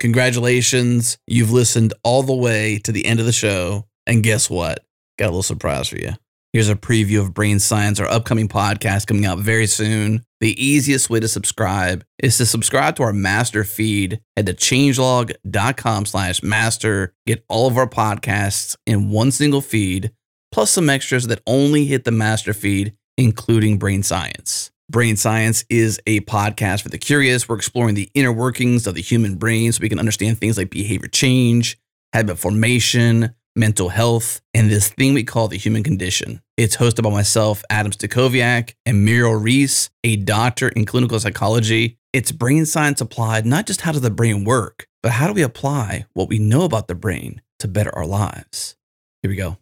[0.00, 1.18] Congratulations.
[1.26, 3.86] You've listened all the way to the end of the show.
[4.06, 4.84] And guess what?
[5.18, 6.12] Got a little surprise for you.
[6.52, 10.24] Here's a preview of Brain Science, our upcoming podcast coming out very soon.
[10.40, 14.20] The easiest way to subscribe is to subscribe to our master feed.
[14.34, 17.12] Head to changelog.com slash master.
[17.26, 20.12] Get all of our podcasts in one single feed,
[20.50, 24.70] plus some extras that only hit the master feed, including Brain Science.
[24.90, 27.46] Brain Science is a podcast for the curious.
[27.46, 30.70] We're exploring the inner workings of the human brain so we can understand things like
[30.70, 31.78] behavior change,
[32.14, 36.40] habit formation, mental health, and this thing we call the human condition.
[36.56, 41.98] It's hosted by myself, Adam Stacoviak, and Mireille Reece, a doctor in clinical psychology.
[42.14, 45.42] It's brain science applied, not just how does the brain work, but how do we
[45.42, 48.74] apply what we know about the brain to better our lives?
[49.20, 49.58] Here we go.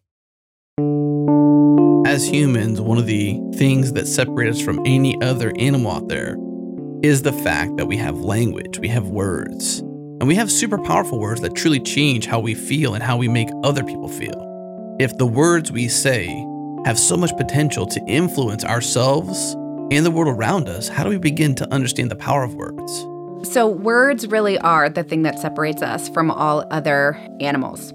[2.06, 6.36] As humans, one of the things that separate us from any other animal out there
[7.02, 11.18] is the fact that we have language, we have words, and we have super powerful
[11.18, 14.96] words that truly change how we feel and how we make other people feel.
[15.00, 16.26] If the words we say
[16.84, 19.54] have so much potential to influence ourselves
[19.90, 23.04] and the world around us, how do we begin to understand the power of words?
[23.52, 27.92] So, words really are the thing that separates us from all other animals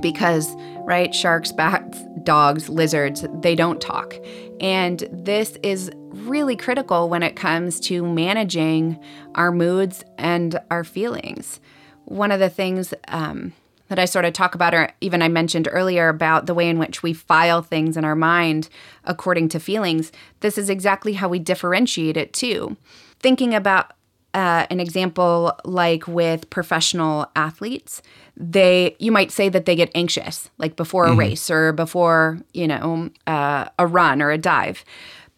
[0.00, 4.14] because, right, sharks, bats, dogs, lizards, they don't talk.
[4.60, 8.98] And this is really critical when it comes to managing
[9.34, 11.60] our moods and our feelings.
[12.04, 13.52] One of the things um,
[13.88, 16.78] that I sort of talk about, or even I mentioned earlier about the way in
[16.78, 18.68] which we file things in our mind
[19.04, 22.76] according to feelings, this is exactly how we differentiate it too.
[23.20, 23.92] Thinking about
[24.32, 28.02] uh, an example like with professional athletes,
[28.36, 31.20] they you might say that they get anxious like before a mm-hmm.
[31.20, 34.84] race or before you know uh, a run or a dive.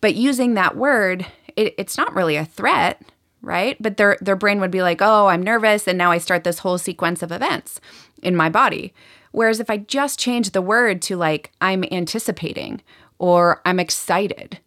[0.01, 3.02] But using that word it, it's not really a threat
[3.43, 3.81] right?
[3.81, 6.60] But their their brain would be like oh i'm nervous and now i start this
[6.60, 7.81] whole sequence of events
[8.23, 8.93] in my body.
[9.32, 12.82] Whereas if i just change the word to like i'm anticipating
[13.18, 14.59] or i'm excited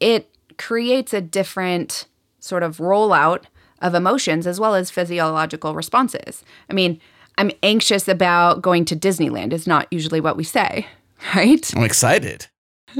[0.00, 2.06] it creates a different
[2.40, 3.44] sort of rollout
[3.82, 6.42] of emotions as well as physiological responses.
[6.70, 7.00] I mean
[7.38, 10.86] I'm anxious about going to Disneyland is not usually what we say,
[11.34, 11.72] right?
[11.76, 12.46] I'm excited.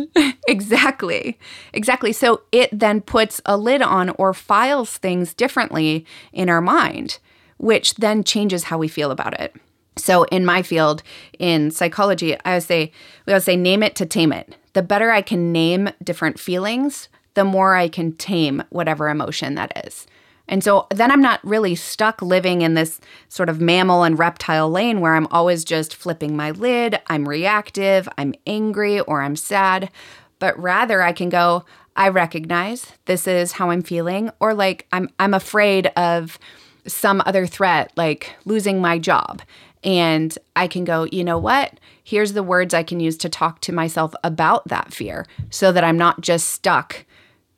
[0.49, 1.39] exactly.
[1.73, 2.13] Exactly.
[2.13, 7.19] So it then puts a lid on or files things differently in our mind,
[7.59, 9.55] which then changes how we feel about it.
[9.97, 11.03] So in my field
[11.39, 12.93] in psychology, I would say
[13.25, 14.55] we would say name it to tame it.
[14.75, 19.87] The better I can name different feelings, the more I can tame whatever emotion that
[19.87, 20.07] is.
[20.49, 24.71] And so then I'm not really stuck living in this sort of mammal and reptile
[24.71, 29.91] lane where I'm always just flipping my lid, I'm reactive, I'm angry, or I'm sad.
[30.39, 31.65] But rather, I can go,
[31.97, 36.39] I recognize this is how I'm feeling, or like I'm, I'm afraid of
[36.87, 39.43] some other threat, like losing my job.
[39.83, 41.79] And I can go, you know what?
[42.03, 45.85] Here's the words I can use to talk to myself about that fear so that
[45.85, 47.05] I'm not just stuck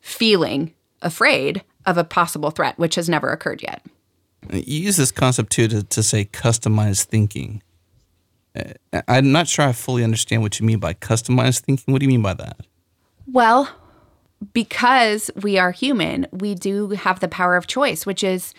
[0.00, 3.84] feeling afraid of a possible threat, which has never occurred yet.
[4.52, 7.62] You use this concept too to, to say customized thinking.
[8.54, 11.92] Uh, I'm not sure I fully understand what you mean by customized thinking.
[11.92, 12.58] What do you mean by that?
[13.26, 13.68] Well,
[14.52, 18.54] because we are human, we do have the power of choice, which is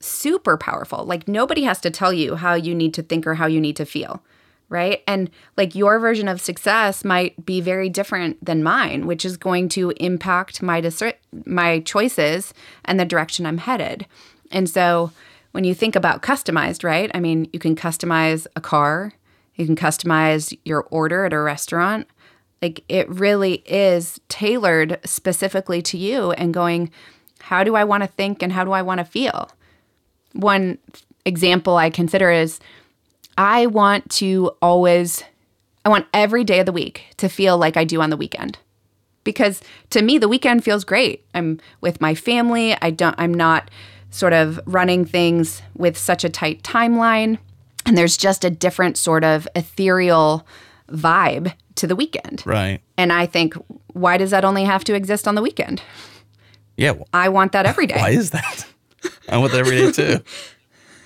[0.00, 1.04] super powerful.
[1.04, 3.76] Like nobody has to tell you how you need to think or how you need
[3.76, 4.22] to feel,
[4.70, 5.02] right?
[5.06, 9.68] And like your version of success might be very different than mine, which is going
[9.70, 11.02] to impact my dis-
[11.44, 12.54] my choices
[12.86, 14.06] and the direction I'm headed.
[14.50, 15.10] And so
[15.52, 17.10] when you think about customized, right?
[17.12, 19.12] I mean, you can customize a car,
[19.56, 22.06] you can customize your order at a restaurant.
[22.62, 26.90] Like it really is tailored specifically to you and going,
[27.40, 29.50] how do I want to think and how do I want to feel?
[30.32, 30.78] One
[31.24, 32.60] example I consider is
[33.40, 35.24] I want to always,
[35.86, 38.58] I want every day of the week to feel like I do on the weekend.
[39.24, 41.24] Because to me, the weekend feels great.
[41.34, 42.76] I'm with my family.
[42.82, 43.70] I don't, I'm not
[44.10, 47.38] sort of running things with such a tight timeline.
[47.86, 50.46] And there's just a different sort of ethereal
[50.90, 52.42] vibe to the weekend.
[52.44, 52.80] Right.
[52.98, 53.54] And I think,
[53.94, 55.80] why does that only have to exist on the weekend?
[56.76, 56.92] Yeah.
[57.14, 57.96] I want that every day.
[57.96, 58.66] Why is that?
[59.30, 60.24] I want that every day too.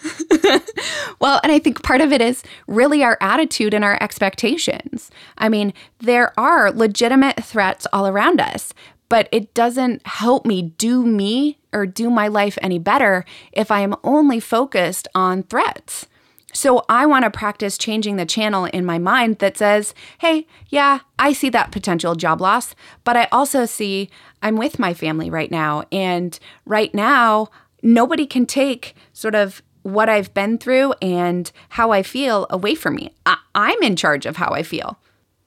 [1.20, 5.10] well, and I think part of it is really our attitude and our expectations.
[5.38, 8.74] I mean, there are legitimate threats all around us,
[9.08, 13.80] but it doesn't help me do me or do my life any better if I
[13.80, 16.06] am only focused on threats.
[16.52, 21.00] So I want to practice changing the channel in my mind that says, hey, yeah,
[21.18, 24.08] I see that potential job loss, but I also see
[24.40, 25.82] I'm with my family right now.
[25.90, 27.48] And right now,
[27.82, 32.96] nobody can take sort of what I've been through and how I feel away from
[32.96, 33.14] me.
[33.24, 34.98] I- am in charge of how I feel.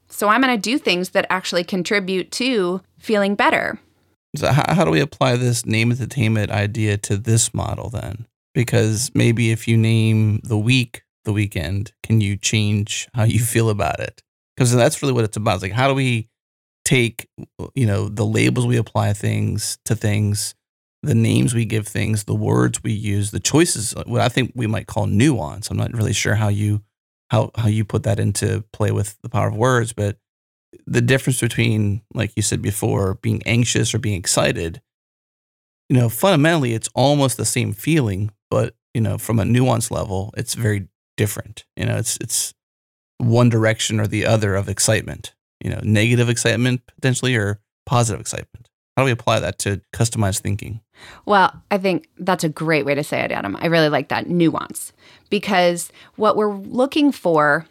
[0.08, 3.78] So I'm going to do things that actually contribute to feeling better.
[4.34, 8.26] So, how, how do we apply this name entertainment idea to this model then?
[8.58, 13.70] because maybe if you name the week the weekend, can you change how you feel
[13.70, 14.20] about it?
[14.56, 15.54] Because that's really what it's about.
[15.54, 16.28] It's like, how do we
[16.84, 17.28] take,
[17.74, 20.56] you know, the labels we apply things to things,
[21.02, 24.52] the names we give things, the words we use, the choices, uh, what I think
[24.54, 25.70] we might call nuance.
[25.70, 26.82] I'm not really sure how you,
[27.30, 30.18] how, how you put that into play with the power of words, but
[30.86, 34.80] the difference between, like you said before, being anxious or being excited,
[35.88, 40.32] you know, fundamentally, it's almost the same feeling, but you know, from a nuance level,
[40.36, 41.64] it's very different.
[41.76, 42.54] You know, it's it's
[43.18, 45.34] one direction or the other of excitement.
[45.62, 48.67] You know, negative excitement potentially or positive excitement.
[48.98, 50.80] How do we apply that to customized thinking?
[51.24, 53.56] Well, I think that's a great way to say it, Adam.
[53.60, 54.92] I really like that nuance
[55.30, 57.64] because what we're looking for,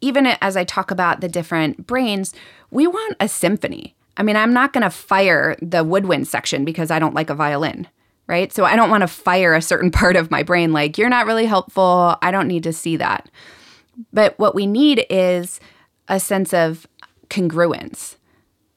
[0.00, 2.32] even as I talk about the different brains,
[2.70, 3.94] we want a symphony.
[4.16, 7.34] I mean, I'm not going to fire the woodwind section because I don't like a
[7.34, 7.86] violin
[8.26, 8.50] right?
[8.54, 11.26] So I don't want to fire a certain part of my brain like, you're not
[11.26, 12.16] really helpful.
[12.22, 13.28] I don't need to see that.
[14.14, 15.60] But what we need is
[16.08, 16.86] a sense of
[17.28, 18.16] congruence.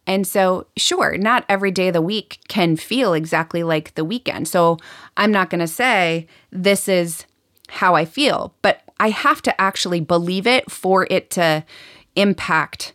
[0.08, 4.48] And so, sure, not every day of the week can feel exactly like the weekend.
[4.48, 4.78] So,
[5.18, 7.26] I'm not going to say this is
[7.68, 11.66] how I feel, but I have to actually believe it for it to
[12.16, 12.94] impact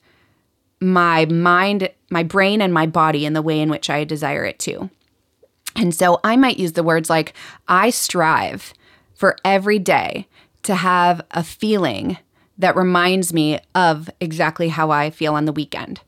[0.80, 4.58] my mind, my brain, and my body in the way in which I desire it
[4.60, 4.90] to.
[5.76, 7.34] And so I might use the words like,
[7.68, 8.74] I strive
[9.14, 10.26] for every day
[10.64, 12.18] to have a feeling
[12.58, 16.00] that reminds me of exactly how I feel on the weekend.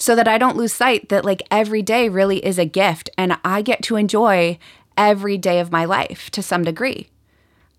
[0.00, 3.38] So that I don't lose sight that like every day really is a gift and
[3.44, 4.58] I get to enjoy
[4.96, 7.08] every day of my life to some degree.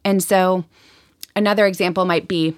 [0.06, 0.64] And so
[1.36, 2.56] another example might be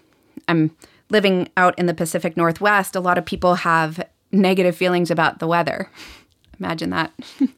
[0.47, 0.75] I'm
[1.09, 2.95] living out in the Pacific Northwest.
[2.95, 5.89] A lot of people have negative feelings about the weather.
[6.59, 7.11] Imagine that.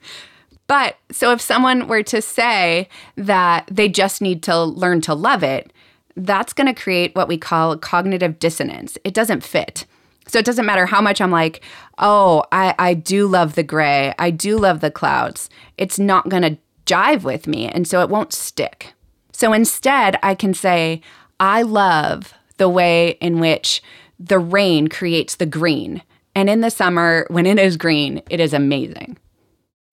[0.68, 5.44] But so if someone were to say that they just need to learn to love
[5.44, 5.72] it,
[6.16, 8.98] that's going to create what we call cognitive dissonance.
[9.04, 9.86] It doesn't fit.
[10.28, 11.64] So it doesn't matter how much I'm like,
[12.00, 14.14] oh, I, I do love the gray.
[14.18, 15.50] I do love the clouds.
[15.78, 17.68] It's not going to jive with me.
[17.68, 18.94] And so it won't stick.
[19.32, 21.02] So instead, I can say,
[21.40, 23.84] I love the way in which
[24.20, 26.02] the rain creates the green.
[26.34, 29.18] And in the summer, when it is green, it is amazing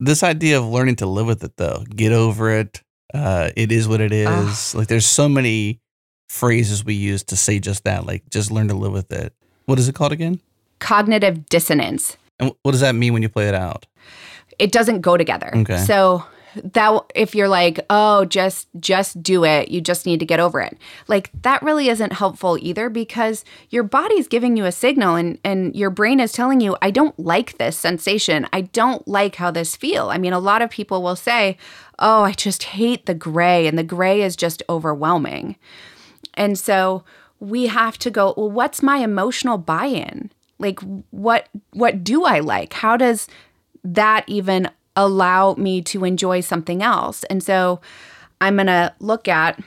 [0.05, 2.83] this idea of learning to live with it though get over it
[3.15, 4.29] uh, it is what it is.
[4.29, 5.81] is like there's so many
[6.29, 9.33] phrases we use to say just that like just learn to live with it
[9.73, 10.39] what is it called again?
[10.81, 12.19] Cognitive dissonance.
[12.39, 13.87] And what does that mean when you play it out?
[14.59, 15.51] It doesn't go together.
[15.57, 15.79] Okay.
[15.79, 16.27] So
[16.57, 20.61] that if you're like oh just just do it you just need to get over
[20.61, 20.77] it.
[21.09, 25.75] Like that really isn't helpful either because your body's giving you a signal and and
[25.75, 28.47] your brain is telling you i don't like this sensation.
[28.53, 30.11] I don't like how this feel.
[30.11, 31.57] I mean a lot of people will say
[31.99, 35.57] oh i just hate the gray and the gray is just overwhelming.
[36.35, 37.05] And so
[37.43, 42.73] we have to go well what's my emotional buy-in like what what do i like
[42.73, 43.29] how does
[43.85, 47.25] that even allow me to enjoy something else.
[47.25, 47.81] And so
[48.41, 49.61] I'm going to look at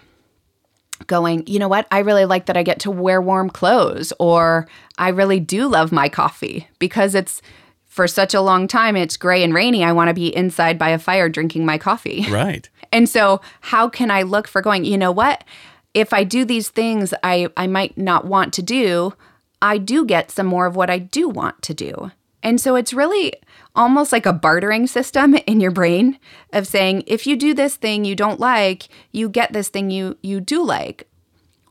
[1.07, 1.87] going, you know what?
[1.91, 5.91] I really like that I get to wear warm clothes, or I really do love
[5.91, 7.41] my coffee because it's
[7.85, 9.83] for such a long time, it's gray and rainy.
[9.83, 12.25] I want to be inside by a fire drinking my coffee.
[12.29, 12.69] Right.
[12.91, 15.43] and so, how can I look for going, you know what?
[15.95, 19.13] If I do these things I, I might not want to do,
[19.61, 22.11] I do get some more of what I do want to do.
[22.43, 23.33] And so, it's really
[23.75, 26.19] almost like a bartering system in your brain
[26.53, 30.17] of saying if you do this thing you don't like you get this thing you
[30.21, 31.07] you do like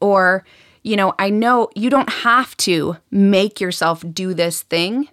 [0.01, 0.45] or
[0.83, 5.09] you know i know you don't have to make yourself do this thing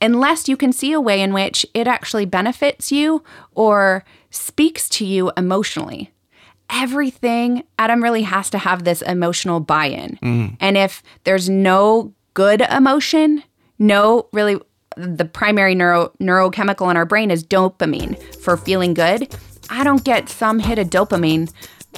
[0.00, 3.22] unless you can see a way in which it actually benefits you
[3.54, 6.10] or speaks to you emotionally
[6.72, 10.56] everything adam really has to have this emotional buy-in mm.
[10.58, 13.42] and if there's no good emotion
[13.78, 14.58] no really
[14.96, 19.34] the primary neuro neurochemical in our brain is dopamine for feeling good.
[19.70, 21.52] I don't get some hit of dopamine,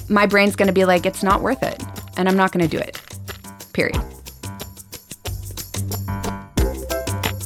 [0.09, 1.83] my brain's going to be like it's not worth it
[2.17, 3.01] and I'm not going to do it.
[3.73, 4.01] Period.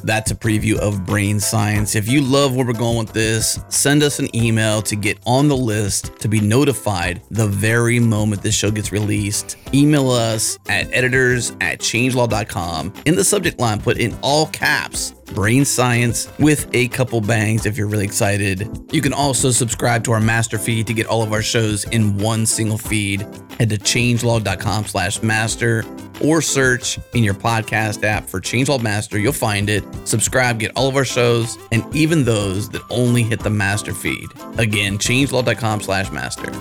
[0.10, 1.94] That's a preview of Brain Science.
[1.94, 5.48] If you love where we're going with this, send us an email to get on
[5.48, 9.58] the list to be notified the very moment this show gets released.
[9.74, 12.94] Email us at editors at changelog.com.
[13.06, 17.78] In the subject line, put in all caps brain science with a couple bangs if
[17.78, 18.68] you're really excited.
[18.92, 22.18] You can also subscribe to our master feed to get all of our shows in
[22.18, 23.22] one single feed.
[23.60, 25.84] Head to changelog.com slash master
[26.24, 29.18] or search in your podcast app for Changelog Master.
[29.18, 29.84] You'll find it.
[30.06, 34.28] Subscribe, get all of our shows, and even those that only hit the master feed.
[34.58, 36.52] Again, changelog.com slash master.